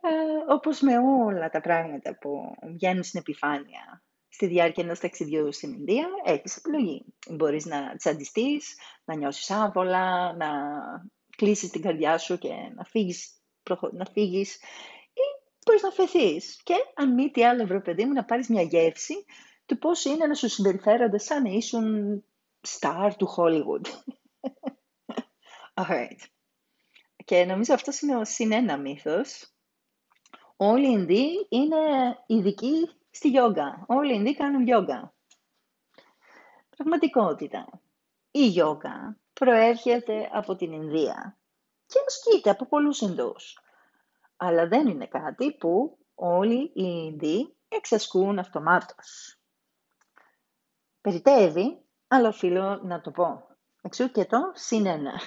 [0.00, 5.72] Ε, όπως με όλα τα πράγματα που βγαίνουν στην επιφάνεια στη διάρκεια ενός ταξιδιού στην
[5.72, 7.04] Ινδία, έχεις επιλογή.
[7.30, 10.50] Μπορείς να τσαντιστείς, να νιώσεις άβολα, να
[11.36, 13.40] κλείσεις την καρδιά σου και να φύγεις,
[13.92, 14.54] να φύγεις
[15.12, 15.24] ή
[15.66, 16.60] μπορείς να φεθείς.
[16.62, 19.24] Και αν μη τι άλλο, βρε παιδί μου, να πάρεις μια γεύση
[19.66, 22.24] του πώς είναι να σου συμπεριφέρονται σαν να ήσουν
[22.68, 23.86] star του Hollywood.
[25.80, 26.18] Alright.
[27.24, 29.51] Και νομίζω αυτό είναι ο συνένα μύθος.
[30.64, 31.76] Όλοι οι Ινδοί είναι
[32.26, 33.84] ειδικοί στη γιόγκα.
[33.88, 35.14] Όλοι οι Ινδοί κάνουν γιόγκα.
[36.76, 37.80] Πραγματικότητα.
[38.30, 41.38] Η γιόγκα προέρχεται από την Ινδία
[41.86, 43.58] και ασκείται από πολλούς Ινδούς.
[44.36, 49.38] Αλλά δεν είναι κάτι που όλοι οι Ινδοί εξασκούν αυτομάτως.
[51.00, 53.46] Περιτεύει, αλλά οφείλω να το πω.
[53.82, 55.20] Εξού και το συνένα.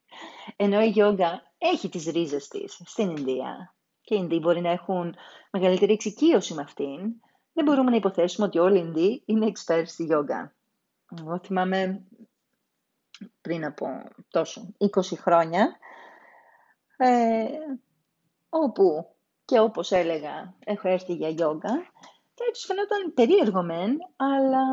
[0.56, 3.75] Ενώ η γιόγκα έχει τις ρίζες της στην Ινδία
[4.06, 5.14] και οι Ινδοί μπορεί να έχουν
[5.50, 7.00] μεγαλύτερη εξοικείωση με αυτήν,
[7.52, 10.54] δεν μπορούμε να υποθέσουμε ότι όλοι οι Ινδοί είναι experts στη γιόγκα.
[11.20, 12.04] Εγώ θυμάμαι
[13.40, 13.86] πριν από
[14.28, 15.76] τόσο 20 χρόνια,
[16.96, 17.44] ε,
[18.48, 21.74] όπου και όπως έλεγα έχω έρθει για γιόγκα,
[22.34, 24.64] και έτσι φαινόταν περίεργο μεν, αλλά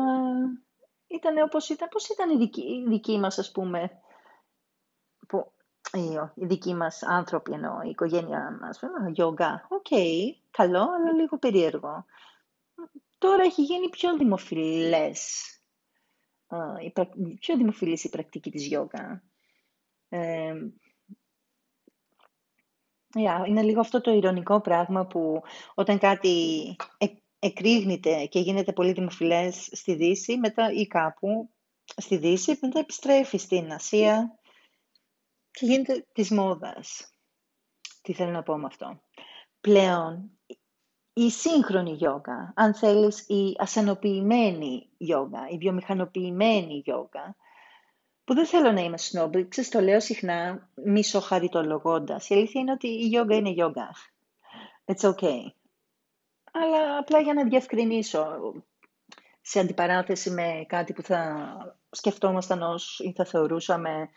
[1.06, 4.03] ήταν όπως ήταν, πώς ήταν η δική, η δική μας, ας πούμε, που,
[6.34, 8.80] οι δικοί μας άνθρωποι, ενώ η οικογένεια μας,
[9.12, 9.66] γιόγκα.
[9.68, 9.88] Οκ,
[10.50, 12.04] καλό, αλλά λίγο περίεργο.
[13.18, 15.48] Τώρα έχει γίνει πιο δημοφιλές,
[17.40, 19.22] πιο δημοφιλής η πρακτική της γιόγκα.
[20.08, 20.54] Ε,
[23.46, 25.42] είναι λίγο αυτό το ειρωνικό πράγμα που
[25.74, 26.76] όταν κάτι
[27.38, 31.50] εκρήγνυται και γίνεται πολύ δημοφιλές στη Δύση μετά ή κάπου
[31.96, 34.38] στη Δύση, μετά επιστρέφει στην Ασία
[35.54, 37.14] και γίνεται της μόδας.
[38.02, 39.00] Τι θέλω να πω με αυτό.
[39.60, 40.30] Πλέον
[41.12, 47.36] η σύγχρονη γιόγκα, αν θέλεις η ασανοποιημένη γιόγκα, η βιομηχανοποιημένη γιόγκα,
[48.24, 52.28] που δεν θέλω να είμαι σνόμπ, ξέρεις το λέω συχνά μισοχαριτολογώντας.
[52.28, 53.94] Η αλήθεια είναι ότι η γιόγκα είναι γιόγκα.
[54.84, 55.40] It's okay.
[56.52, 58.26] Αλλά απλά για να διευκρινίσω,
[59.40, 61.46] σε αντιπαράθεση με κάτι που θα
[61.90, 64.08] σκεφτόμασταν ως ή θα θεωρούσαμε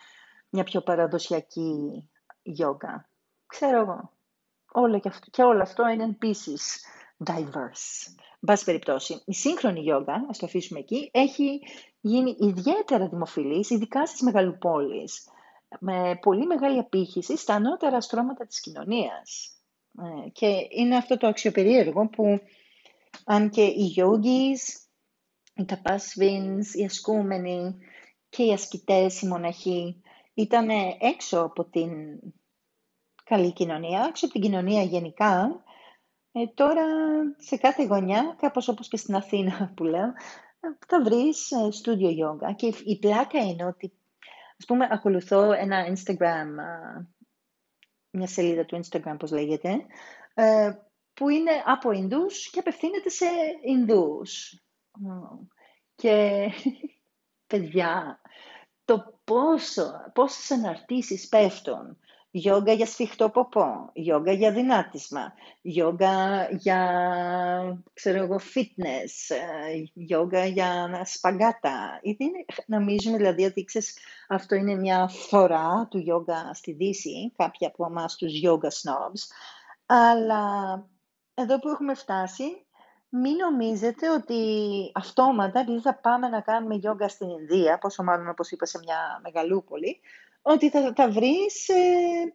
[0.50, 2.10] μια πιο παραδοσιακή
[2.42, 3.10] γιόγκα.
[3.48, 4.12] Ξέρω εγώ.
[4.72, 6.86] Όλο και, αυτό, και όλο αυτό είναι επίσης
[7.26, 8.16] diverse.
[8.40, 11.62] Μπας περιπτώσει, η σύγχρονη γιόγκα, ας το αφήσουμε εκεί, έχει
[12.02, 15.28] γίνει ιδιαίτερα δημοφιλής, ειδικά στις μεγαλοπόλεις,
[15.80, 19.52] με πολύ μεγάλη απήχηση στα ανώτερα στρώματα της κοινωνίας.
[20.02, 22.40] Ε, και είναι αυτό το αξιοπερίεργο που
[23.26, 24.88] αν και οι yogis,
[25.54, 27.76] οι tapasvins, οι ασκούμενοι
[28.30, 30.02] και οι ασκητές, οι μοναχοί
[30.38, 30.70] ήταν
[31.00, 32.20] έξω από την
[33.24, 35.64] καλή κοινωνία, έξω από την κοινωνία γενικά.
[36.32, 36.86] Ε, τώρα
[37.38, 40.14] σε κάθε γωνιά, κάπως όπως και στην Αθήνα που λέω,
[40.88, 42.56] θα βρεις ε, studio yoga.
[42.56, 43.94] Και η πλάκα είναι ότι,
[44.60, 46.48] ας πούμε, ακολουθώ ένα Instagram,
[48.10, 49.86] μια σελίδα του Instagram, πώς λέγεται,
[50.34, 50.72] ε,
[51.14, 53.26] που είναι από Ινδούς και απευθύνεται σε
[53.66, 54.62] Ινδούς.
[55.96, 56.48] Και,
[57.48, 58.22] παιδιά,
[58.88, 61.98] το πόσο, πόσες αναρτήσεις πέφτουν.
[62.32, 66.80] Γιόγκα για σφιχτό ποπό, γιόγκα για δυνάτισμα, γιόγκα για,
[67.94, 69.36] ξέρω εγώ, fitness,
[69.94, 72.00] γιόγκα για σπαγκάτα.
[72.02, 77.86] Είναι, νομίζουμε δηλαδή ότι ξέρεις, αυτό είναι μια φορά του γιόγκα στη Δύση, κάποια από
[77.86, 79.22] εμάς τους yoga snobs,
[79.86, 80.44] αλλά
[81.34, 82.66] εδώ που έχουμε φτάσει
[83.10, 84.42] μην νομίζετε ότι
[84.94, 89.20] αυτόματα, επειδή θα πάμε να κάνουμε γιόγκα στην Ινδία, πόσο μάλλον όπως είπα σε μια
[89.24, 90.00] μεγαλούπολη,
[90.42, 92.34] ότι θα, θα βρεις ε,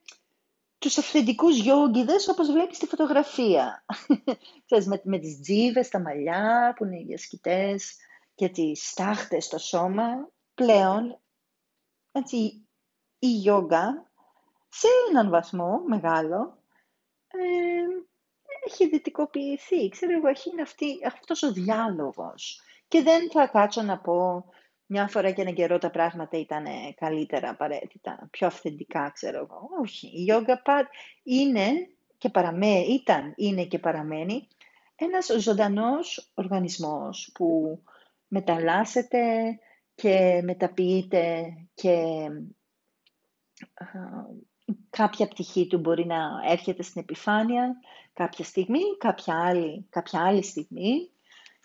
[0.78, 3.84] τους αυθεντικούς γιόγκιδες όπως βλέπεις στη φωτογραφία.
[4.66, 7.96] Ξέρεις, με, με τις τζίβες, τα μαλλιά που είναι οι ασκητές
[8.34, 10.30] και τις στάχτες στο σώμα.
[10.54, 11.20] Πλέον,
[12.12, 12.36] έτσι,
[13.18, 14.10] η γιόγκα
[14.68, 16.58] σε έναν βαθμό μεγάλο
[17.28, 17.38] ε,
[18.66, 19.88] έχει δυτικοποιηθεί.
[19.88, 22.60] Ξέρω εγώ, έχει αυτή, αυτός ο διάλογος.
[22.88, 24.44] Και δεν θα κάτσω να πω
[24.94, 26.64] Μια φορά και ένα καιρό τα πράγματα ήταν
[26.96, 29.68] καλύτερα απαραίτητα, πιο αυθεντικά ξέρω εγώ.
[29.80, 30.62] Όχι, η γιόγκα
[31.22, 31.70] είναι
[32.18, 34.48] και παραμένει, ήταν, είναι και παραμένει
[34.94, 37.78] ένας ζωντανός οργανισμός που
[38.28, 39.58] μεταλλάσσεται
[39.94, 42.26] και μεταποιείται και
[44.90, 47.76] κάποια πτυχή του μπορεί να έρχεται στην επιφάνεια
[48.12, 51.10] κάποια στιγμή, κάποια άλλη, κάποια άλλη στιγμή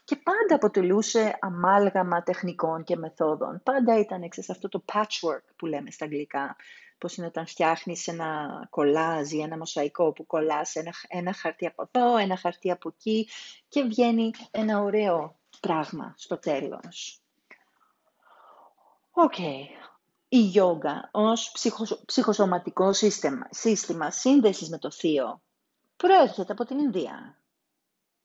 [0.03, 3.61] και πάντα αποτελούσε αμάλγαμα τεχνικών και μεθόδων.
[3.63, 6.55] Πάντα ήταν σε αυτό το patchwork που λέμε στα αγγλικά.
[6.97, 12.17] Πώς είναι όταν φτιάχνεις ένα κολάζι, ένα μοσαϊκό που κολλάς ένα, ένα χαρτί από εδώ,
[12.17, 13.27] ένα χαρτί από εκεί
[13.67, 17.21] και βγαίνει ένα ωραίο πράγμα στο τέλος.
[19.11, 19.35] Οκ.
[20.29, 21.51] Η γιόγκα ως
[22.05, 25.41] ψυχοσωματικό σύστημα, σύστημα σύνδεσης με το θείο
[25.97, 27.41] προέρχεται από την Ινδία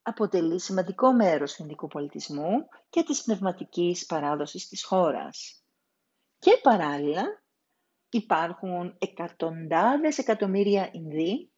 [0.03, 5.63] αποτελεί σημαντικό μέρος του ινδικού πολιτισμού και της πνευματικής παράδοσης της χώρας.
[6.39, 7.43] Και παράλληλα
[8.09, 11.51] υπάρχουν εκατοντάδες εκατομμύρια Ινδοί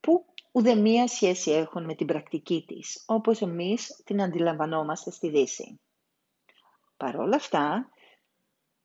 [0.00, 5.80] που ουδεμία σχέση έχουν με την πρακτική της, όπως εμείς την αντιλαμβανόμαστε στη Δύση.
[6.96, 7.90] Παρ' όλα αυτά,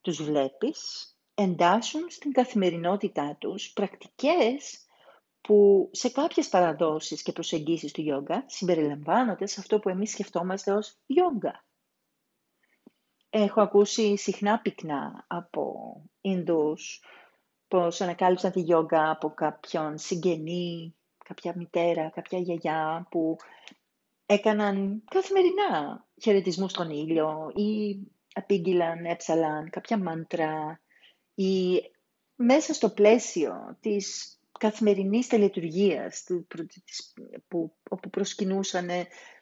[0.03, 4.85] τους βλέπεις εντάσσουν στην καθημερινότητά τους πρακτικές
[5.41, 10.97] που σε κάποιες παραδόσεις και προσεγγίσεις του γιόγκα συμπεριλαμβάνονται σε αυτό που εμείς σκεφτόμαστε ως
[11.05, 11.65] γιόγκα.
[13.29, 17.03] Έχω ακούσει συχνά πυκνά από Ινδούς
[17.67, 20.95] πως ανακάλυψαν τη γιόγκα από κάποιον συγγενή,
[21.25, 23.37] κάποια μητέρα, κάποια γιαγιά που
[24.25, 27.97] έκαναν καθημερινά χαιρετισμούς στον ήλιο ή
[28.33, 30.81] απήγγυλαν, έψαλαν κάποια μάντρα
[31.33, 31.81] ή
[32.35, 36.23] μέσα στο πλαίσιο της καθημερινής τελετουργίας
[37.47, 38.89] που, όπου προσκυνούσαν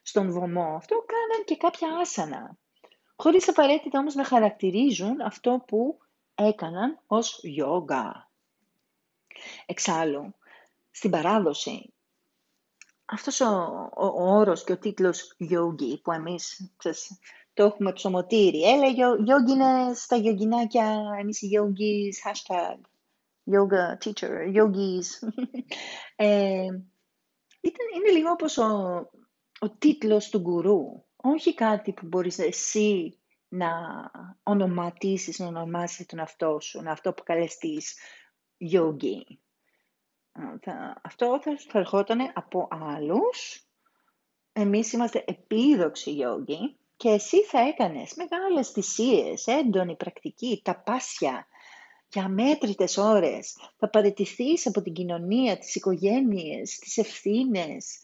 [0.01, 0.75] στον βωμό.
[0.75, 2.57] Αυτό κάναν και κάποια άσανα,
[3.15, 5.97] χωρίς απαραίτητα όμως να χαρακτηρίζουν αυτό που
[6.35, 8.31] έκαναν ως γιόγκα.
[9.65, 10.35] Εξάλλου,
[10.91, 11.93] στην παράδοση,
[13.05, 13.47] αυτός ο,
[13.95, 16.73] ο, ο όρος και ο τίτλος yogi που εμείς
[17.61, 18.63] το έχουμε ψωμοτήρι.
[18.63, 18.87] Έλα,
[19.17, 22.79] yogi είναι στα γιογκινάκια, εμείς οι yogis, hashtag
[23.53, 25.29] yoga teacher, yogis.
[26.15, 26.65] ε,
[27.61, 28.65] ήταν, είναι λίγο όπως ο,
[29.59, 31.05] ο τίτλος του γκουρού.
[31.15, 33.69] Όχι κάτι που μπορείς εσύ να
[34.43, 37.97] ονοματίσεις, να ονομάσεις τον αυτό σου, να αυτό που καλεστείς
[38.71, 39.37] yogi.
[41.01, 43.65] αυτό θα, θα ερχόταν από άλλους.
[44.53, 51.47] Εμείς είμαστε επίδοξοι yogi και εσύ θα έκανες μεγάλες θυσίες, έντονη πρακτική, τα πάσια,
[52.07, 53.57] για μέτρητες ώρες.
[53.77, 57.99] Θα παραιτηθείς από την κοινωνία, τις οικογένειες, τις ευθύνες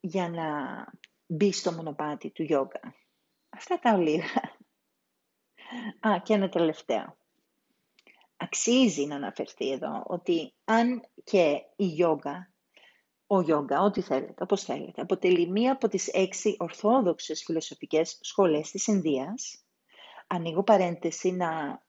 [0.00, 0.46] για να
[1.26, 2.94] μπεις στο μονοπάτι του γιόγκα.
[3.48, 4.58] Αυτά τα λίγα.
[6.08, 7.16] Α, και ένα τελευταίο.
[8.36, 12.52] Αξίζει να αναφερθεί εδώ ότι αν και η γιόγκα,
[13.30, 18.86] ο γιόγκα, ό,τι θέλετε, όπως θέλετε, αποτελεί μία από τις έξι ορθόδοξες φιλοσοφικές σχολές της
[18.86, 19.64] Ινδίας,
[20.26, 21.82] ανοίγω παρένθεση να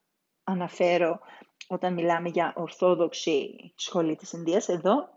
[0.44, 1.20] αναφέρω
[1.68, 4.68] όταν μιλάμε για ορθόδοξη σχολή της Ινδίας.
[4.68, 5.10] Εδώ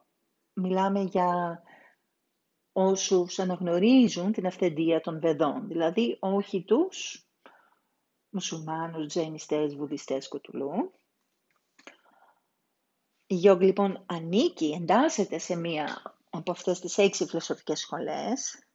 [0.52, 1.62] μιλάμε για
[2.72, 7.26] όσους αναγνωρίζουν την αυθεντία των Βεδών, δηλαδή όχι τους
[8.28, 10.92] μουσουλμάνους, τζένιστές, βουδιστές κοτουλού.
[13.33, 18.66] Η Γιόγκ λοιπόν ανήκει, εντάσσεται σε μία από αυτές τις έξι φιλοσοφικές σχολές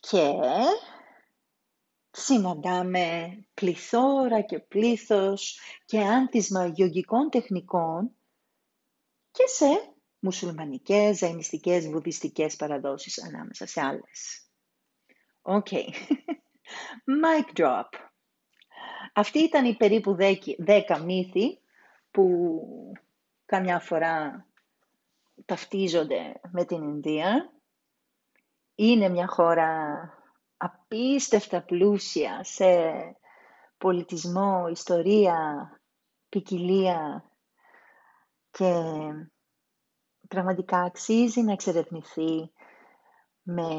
[0.00, 0.32] και
[2.10, 8.16] συναντάμε πληθώρα και πλήθος και άνθισμα γιογικών τεχνικών
[9.30, 14.48] και σε μουσουλμανικές, ζαϊνιστικές, βουδιστικές παραδόσεις ανάμεσα σε άλλες.
[15.42, 15.66] OK.
[15.70, 15.88] Okay.
[17.22, 17.88] Mic drop.
[19.14, 20.16] Αυτή ήταν η περίπου
[20.58, 21.58] δέκα μύθοι
[22.10, 22.28] που
[23.48, 24.46] καμιά φορά
[25.44, 27.52] ταυτίζονται με την Ινδία.
[28.74, 30.00] Είναι μια χώρα
[30.56, 32.66] απίστευτα πλούσια σε
[33.78, 35.70] πολιτισμό, ιστορία,
[36.28, 37.24] ποικιλία
[38.50, 38.82] και
[40.28, 42.52] πραγματικά αξίζει να εξερευνηθεί
[43.42, 43.70] με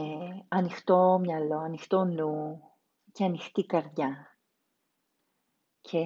[0.47, 2.61] ανοιχτό μυαλό, ανοιχτό νου
[3.11, 4.37] και ανοιχτή καρδιά.
[5.81, 6.05] Και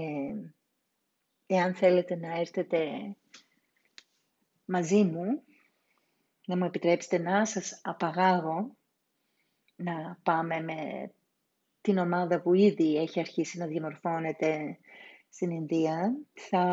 [1.45, 3.15] εάν θέλετε να έρθετε
[4.73, 5.43] μαζί μου,
[6.45, 8.77] να μου επιτρέψετε να σας απαγάγω
[9.75, 11.11] να πάμε με
[11.81, 14.77] την ομάδα που ήδη έχει αρχίσει να διαμορφώνεται
[15.29, 16.15] στην Ινδία.
[16.33, 16.65] Θα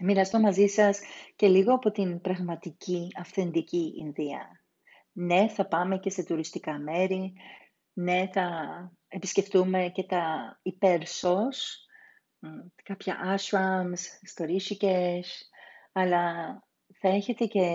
[0.00, 1.00] μοιραστώ μαζί σας
[1.36, 4.64] και λίγο από την πραγματική, αυθεντική Ινδία.
[5.12, 7.32] Ναι, θα πάμε και σε τουριστικά μέρη,
[7.92, 8.46] Ναι, θα
[9.08, 11.84] επισκεφτούμε και τα υπέρσος,
[12.82, 15.49] κάποια ashrams στο Rishikesh,
[15.92, 16.54] αλλά
[16.92, 17.66] θα έχετε και,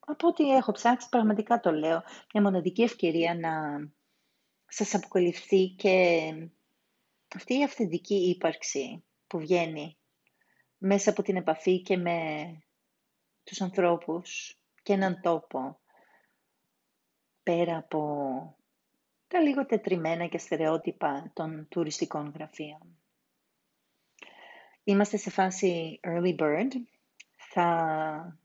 [0.00, 2.02] από ό,τι έχω ψάξει, πραγματικά το λέω,
[2.34, 3.52] μια μοναδική ευκαιρία να
[4.66, 6.32] σας αποκαλυφθεί και
[7.34, 9.98] αυτή η αυθεντική ύπαρξη που βγαίνει
[10.78, 12.18] μέσα από την επαφή και με
[13.44, 15.80] τους ανθρώπους και έναν τόπο
[17.42, 18.56] πέρα από
[19.28, 22.99] τα λίγο τετριμένα και στερεότυπα των τουριστικών γραφείων.
[24.84, 26.68] Είμαστε σε φάση early bird.
[27.52, 28.38] Θα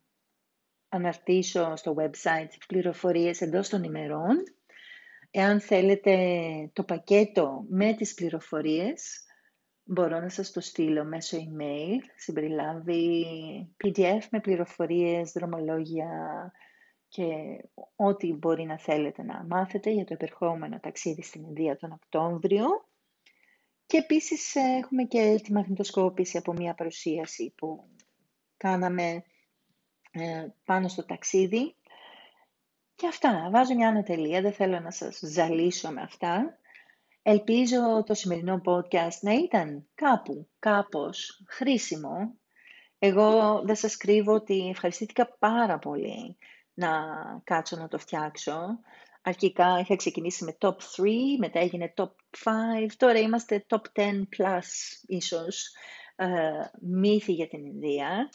[0.90, 4.44] αναρτήσω στο website πληροφορίες εντός των ημερών.
[5.32, 6.16] Εάν θέλετε
[6.74, 9.24] το πακέτο με τις πληροφορίες,
[9.84, 12.00] μπορώ να σας το στείλω μέσω email.
[12.16, 13.26] Συμπεριλάβει
[13.84, 16.10] PDF με πληροφορίες, δρομολόγια
[17.08, 17.26] και
[17.96, 22.66] ό,τι μπορεί να θέλετε να μάθετε για το επερχόμενο ταξίδι στην Ινδία τον Οκτώβριο.
[23.86, 27.90] Και επίσης έχουμε και τη μαγνητοσκόπηση από μια παρουσίαση που
[28.58, 29.24] κάναμε
[30.12, 31.76] ε, πάνω στο ταξίδι.
[32.96, 36.60] Και αυτά, βάζω μια ανατελεία, δεν θέλω να σας ζαλίσω με αυτά.
[37.22, 42.36] Ελπίζω το σημερινό podcast να ήταν κάπου, κάπως χρήσιμο.
[43.00, 46.38] Εγώ δεν σας κρύβω ότι ευχαριστήθηκα πάρα πολύ
[46.74, 46.90] να
[47.44, 48.80] κάτσω να το φτιάξω.
[49.28, 50.76] Αρχικά είχα ξεκινήσει με top 3,
[51.40, 52.12] μετά έγινε top
[52.44, 54.64] 5, τώρα είμαστε top 10 plus
[55.08, 55.72] ίσως
[56.16, 58.30] uh, μύθι για την Ινδία.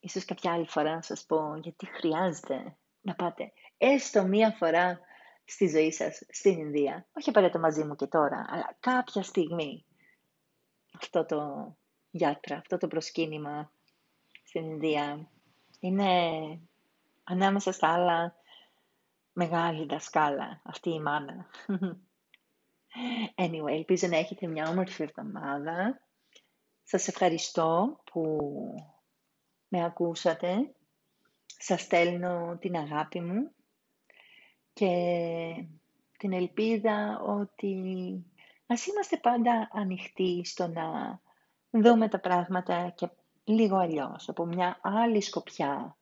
[0.00, 5.00] Ίσως κάποια άλλη φορά να σας πω γιατί χρειάζεται να πάτε έστω μία φορά
[5.44, 7.06] στη ζωή σας στην Ινδία.
[7.12, 9.84] Όχι απαραίτητα μαζί μου και τώρα, αλλά κάποια στιγμή
[10.96, 11.40] αυτό το
[12.10, 13.70] γιάτρα, αυτό το προσκύνημα
[14.44, 15.28] στην Ινδία
[15.80, 16.10] είναι
[17.24, 18.34] ανάμεσα στα άλλα
[19.34, 21.46] μεγάλη δασκάλα αυτή η μάνα.
[23.36, 26.00] Anyway, ελπίζω να έχετε μια όμορφη εβδομάδα.
[26.82, 28.38] Σας ευχαριστώ που
[29.68, 30.74] με ακούσατε.
[31.46, 33.50] Σας στέλνω την αγάπη μου
[34.72, 34.94] και
[36.18, 37.76] την ελπίδα ότι
[38.66, 41.20] ας είμαστε πάντα ανοιχτοί στο να
[41.70, 43.08] δούμε τα πράγματα και
[43.44, 45.96] λίγο αλλιώς, από μια άλλη σκοπιά,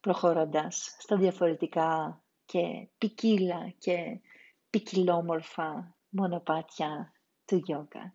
[0.00, 4.20] προχωρώντας στα διαφορετικά και ποικίλα και
[4.70, 7.12] ποικιλόμορφα μονοπάτια
[7.44, 8.14] του γιόγκα.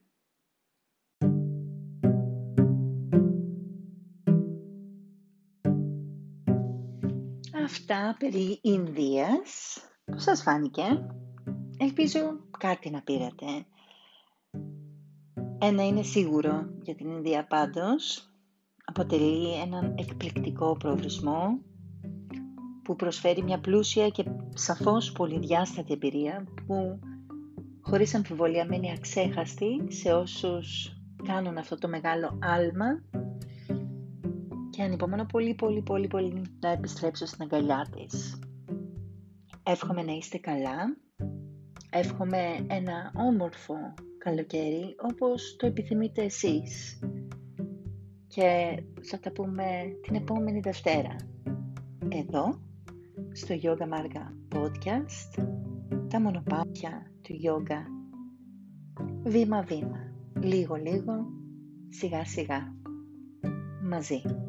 [7.63, 9.79] Αυτά περί Ινδίας.
[10.05, 11.05] Πώς σας φάνηκε;
[11.77, 12.19] Ελπίζω
[12.57, 13.45] κάτι να πήρατε.
[15.59, 18.31] Ένα είναι σίγουρο για την Ινδία πάντως.
[18.85, 21.61] Αποτελεί έναν εκπληκτικό προορισμό
[22.91, 24.23] που προσφέρει μια πλούσια και
[24.53, 26.99] σαφώς πολυδιάστατη εμπειρία που
[27.81, 33.03] χωρίς αμφιβολία μένει αξέχαστη σε όσους κάνουν αυτό το μεγάλο άλμα.
[34.69, 38.39] Και ανυπομονώ πολύ πολύ πολύ πολύ να επιστρέψω στην αγκαλιά της.
[39.63, 40.97] Εύχομαι να είστε καλά,
[41.89, 43.75] εύχομαι ένα όμορφο
[44.17, 46.99] καλοκαίρι όπως το επιθυμείτε εσείς.
[48.27, 49.65] Και θα τα πούμε
[50.01, 51.15] την επόμενη Δευτέρα
[52.09, 52.69] εδώ
[53.33, 55.43] στο Yoga Marga Podcast
[56.09, 57.81] τα μονοπάτια του Yoga
[59.23, 61.27] βήμα βήμα, λίγο λίγο,
[61.89, 62.75] σιγά σιγά
[63.89, 64.40] μαζί.